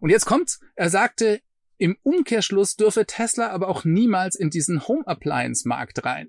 Und 0.00 0.10
jetzt 0.10 0.26
kommt's, 0.26 0.60
er 0.74 0.90
sagte, 0.90 1.40
im 1.78 1.96
Umkehrschluss 2.02 2.76
dürfe 2.76 3.06
Tesla 3.06 3.50
aber 3.50 3.68
auch 3.68 3.84
niemals 3.84 4.36
in 4.36 4.50
diesen 4.50 4.86
Home 4.86 5.06
Appliance 5.06 5.66
Markt 5.66 6.04
rein. 6.04 6.28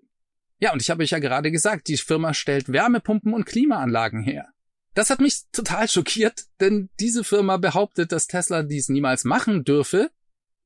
Ja, 0.59 0.71
und 0.73 0.81
ich 0.81 0.89
habe 0.89 1.03
euch 1.03 1.09
ja 1.09 1.19
gerade 1.19 1.51
gesagt, 1.51 1.87
die 1.87 1.97
Firma 1.97 2.33
stellt 2.33 2.71
Wärmepumpen 2.71 3.33
und 3.33 3.45
Klimaanlagen 3.45 4.23
her. 4.23 4.47
Das 4.93 5.09
hat 5.09 5.19
mich 5.19 5.41
total 5.51 5.89
schockiert, 5.89 6.45
denn 6.61 6.89
diese 6.99 7.25
Firma 7.25 7.57
behauptet, 7.57 8.13
dass 8.13 8.27
Tesla 8.27 8.63
dies 8.63 8.87
niemals 8.87 9.25
machen 9.25 9.65
dürfe. 9.65 10.09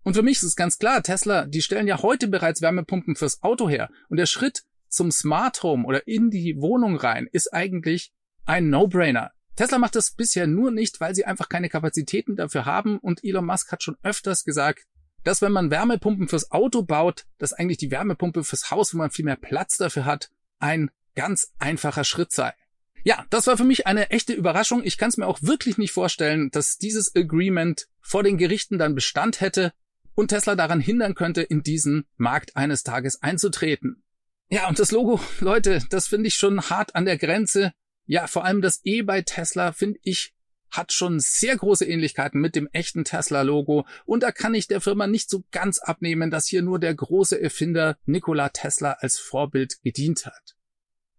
Und 0.03 0.13
für 0.13 0.21
mich 0.21 0.37
ist 0.37 0.43
es 0.43 0.55
ganz 0.55 0.77
klar, 0.77 1.01
Tesla, 1.01 1.45
die 1.45 1.63
stellen 1.63 1.87
ja 1.87 2.01
heute 2.03 2.27
bereits 2.27 2.61
Wärmepumpen 2.61 3.15
fürs 3.15 3.41
Auto 3.41 3.67
her. 3.67 3.89
Und 4.07 4.17
der 4.17 4.27
Schritt 4.27 4.63
zum 4.87 5.11
Smart 5.11 5.63
Home 5.63 5.85
oder 5.85 6.07
in 6.07 6.29
die 6.29 6.57
Wohnung 6.57 6.95
rein 6.95 7.27
ist 7.31 7.53
eigentlich 7.53 8.11
ein 8.45 8.69
No-Brainer. 8.69 9.31
Tesla 9.55 9.79
macht 9.79 9.95
das 9.95 10.11
bisher 10.11 10.47
nur 10.47 10.71
nicht, 10.71 11.01
weil 11.01 11.15
sie 11.15 11.25
einfach 11.25 11.49
keine 11.49 11.69
Kapazitäten 11.69 12.35
dafür 12.35 12.65
haben 12.65 12.97
und 12.99 13.23
Elon 13.23 13.45
Musk 13.45 13.71
hat 13.71 13.83
schon 13.83 13.97
öfters 14.03 14.45
gesagt, 14.45 14.85
dass 15.23 15.41
wenn 15.41 15.51
man 15.51 15.71
Wärmepumpen 15.71 16.27
fürs 16.27 16.51
Auto 16.51 16.83
baut, 16.83 17.25
dass 17.37 17.53
eigentlich 17.53 17.77
die 17.77 17.91
Wärmepumpe 17.91 18.43
fürs 18.43 18.71
Haus, 18.71 18.93
wo 18.93 18.97
man 18.97 19.11
viel 19.11 19.25
mehr 19.25 19.35
Platz 19.35 19.77
dafür 19.77 20.05
hat, 20.05 20.29
ein 20.59 20.89
ganz 21.15 21.53
einfacher 21.59 22.03
Schritt 22.03 22.31
sei. 22.31 22.53
Ja, 23.03 23.25
das 23.29 23.47
war 23.47 23.57
für 23.57 23.63
mich 23.63 23.87
eine 23.87 24.09
echte 24.09 24.33
Überraschung. 24.33 24.83
Ich 24.83 24.97
kann 24.97 25.09
es 25.09 25.17
mir 25.17 25.27
auch 25.27 25.41
wirklich 25.41 25.77
nicht 25.77 25.91
vorstellen, 25.91 26.49
dass 26.51 26.77
dieses 26.77 27.15
Agreement 27.15 27.87
vor 28.01 28.23
den 28.23 28.37
Gerichten 28.37 28.77
dann 28.77 28.95
Bestand 28.95 29.41
hätte 29.41 29.73
und 30.15 30.29
Tesla 30.29 30.55
daran 30.55 30.81
hindern 30.81 31.15
könnte, 31.15 31.41
in 31.41 31.63
diesen 31.63 32.05
Markt 32.17 32.55
eines 32.57 32.83
Tages 32.83 33.21
einzutreten. 33.21 34.03
Ja, 34.49 34.67
und 34.67 34.79
das 34.79 34.91
Logo, 34.91 35.19
Leute, 35.39 35.81
das 35.89 36.07
finde 36.07 36.27
ich 36.27 36.35
schon 36.35 36.61
hart 36.69 36.95
an 36.95 37.05
der 37.05 37.17
Grenze. 37.17 37.73
Ja, 38.05 38.27
vor 38.27 38.43
allem 38.43 38.61
das 38.61 38.81
E 38.83 39.01
bei 39.01 39.21
Tesla 39.21 39.71
finde 39.71 39.99
ich 40.03 40.33
hat 40.71 40.93
schon 40.93 41.19
sehr 41.19 41.55
große 41.55 41.85
Ähnlichkeiten 41.85 42.39
mit 42.39 42.55
dem 42.55 42.67
echten 42.71 43.03
Tesla-Logo 43.03 43.85
und 44.05 44.23
da 44.23 44.31
kann 44.31 44.53
ich 44.53 44.67
der 44.67 44.81
Firma 44.81 45.07
nicht 45.07 45.29
so 45.29 45.43
ganz 45.51 45.79
abnehmen, 45.79 46.31
dass 46.31 46.47
hier 46.47 46.61
nur 46.61 46.79
der 46.79 46.93
große 46.93 47.39
Erfinder 47.39 47.97
Nikola 48.05 48.49
Tesla 48.49 48.97
als 48.99 49.19
Vorbild 49.19 49.81
gedient 49.83 50.25
hat. 50.25 50.55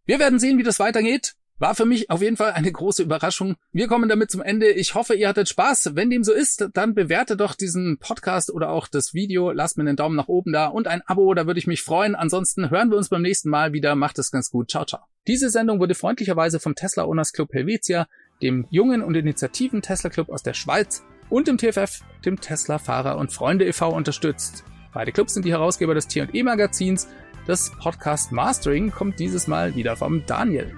Wir 0.04 0.18
werden 0.18 0.38
sehen, 0.38 0.58
wie 0.58 0.62
das 0.62 0.80
weitergeht. 0.80 1.34
War 1.60 1.74
für 1.74 1.84
mich 1.84 2.08
auf 2.08 2.22
jeden 2.22 2.38
Fall 2.38 2.52
eine 2.52 2.72
große 2.72 3.02
Überraschung. 3.02 3.54
Wir 3.70 3.86
kommen 3.86 4.08
damit 4.08 4.30
zum 4.30 4.40
Ende. 4.40 4.70
Ich 4.70 4.94
hoffe, 4.94 5.14
ihr 5.14 5.28
hattet 5.28 5.46
Spaß. 5.46 5.90
Wenn 5.94 6.08
dem 6.08 6.24
so 6.24 6.32
ist, 6.32 6.70
dann 6.72 6.94
bewerte 6.94 7.36
doch 7.36 7.54
diesen 7.54 7.98
Podcast 7.98 8.50
oder 8.50 8.70
auch 8.70 8.88
das 8.88 9.12
Video. 9.12 9.52
Lasst 9.52 9.76
mir 9.76 9.82
einen 9.82 9.94
Daumen 9.94 10.16
nach 10.16 10.28
oben 10.28 10.54
da 10.54 10.68
und 10.68 10.88
ein 10.88 11.02
Abo, 11.02 11.34
da 11.34 11.46
würde 11.46 11.60
ich 11.60 11.66
mich 11.66 11.82
freuen. 11.82 12.14
Ansonsten 12.14 12.70
hören 12.70 12.88
wir 12.88 12.96
uns 12.96 13.10
beim 13.10 13.20
nächsten 13.20 13.50
Mal 13.50 13.74
wieder. 13.74 13.94
Macht 13.94 14.18
es 14.18 14.30
ganz 14.30 14.48
gut. 14.50 14.70
Ciao, 14.70 14.86
ciao. 14.86 15.02
Diese 15.26 15.50
Sendung 15.50 15.80
wurde 15.80 15.94
freundlicherweise 15.94 16.60
vom 16.60 16.74
Tesla 16.74 17.04
Owners 17.04 17.34
Club 17.34 17.52
Helvetia, 17.52 18.08
dem 18.42 18.66
jungen 18.70 19.03
und 19.03 19.16
initiativen 19.16 19.83
Tesla 19.83 20.11
Club 20.11 20.31
aus 20.31 20.42
der 20.42 20.55
Schweiz 20.55 21.05
und 21.29 21.48
dem 21.48 21.59
TFF, 21.59 22.00
dem 22.24 22.40
Tesla 22.40 22.79
Fahrer 22.79 23.18
und 23.18 23.33
Freunde 23.33 23.66
e.V. 23.66 23.90
unterstützt. 23.90 24.64
Beide 24.92 25.12
Clubs 25.12 25.35
sind 25.35 25.44
die 25.44 25.53
Herausgeber 25.53 25.94
des 25.94 26.09
T&E 26.09 26.42
Magazins. 26.42 27.09
Das 27.46 27.70
Podcast 27.79 28.33
Mastering 28.33 28.90
kommt 28.90 29.18
dieses 29.18 29.46
Mal 29.46 29.74
wieder 29.76 29.96
vom 29.96 30.24
Daniel. 30.26 30.74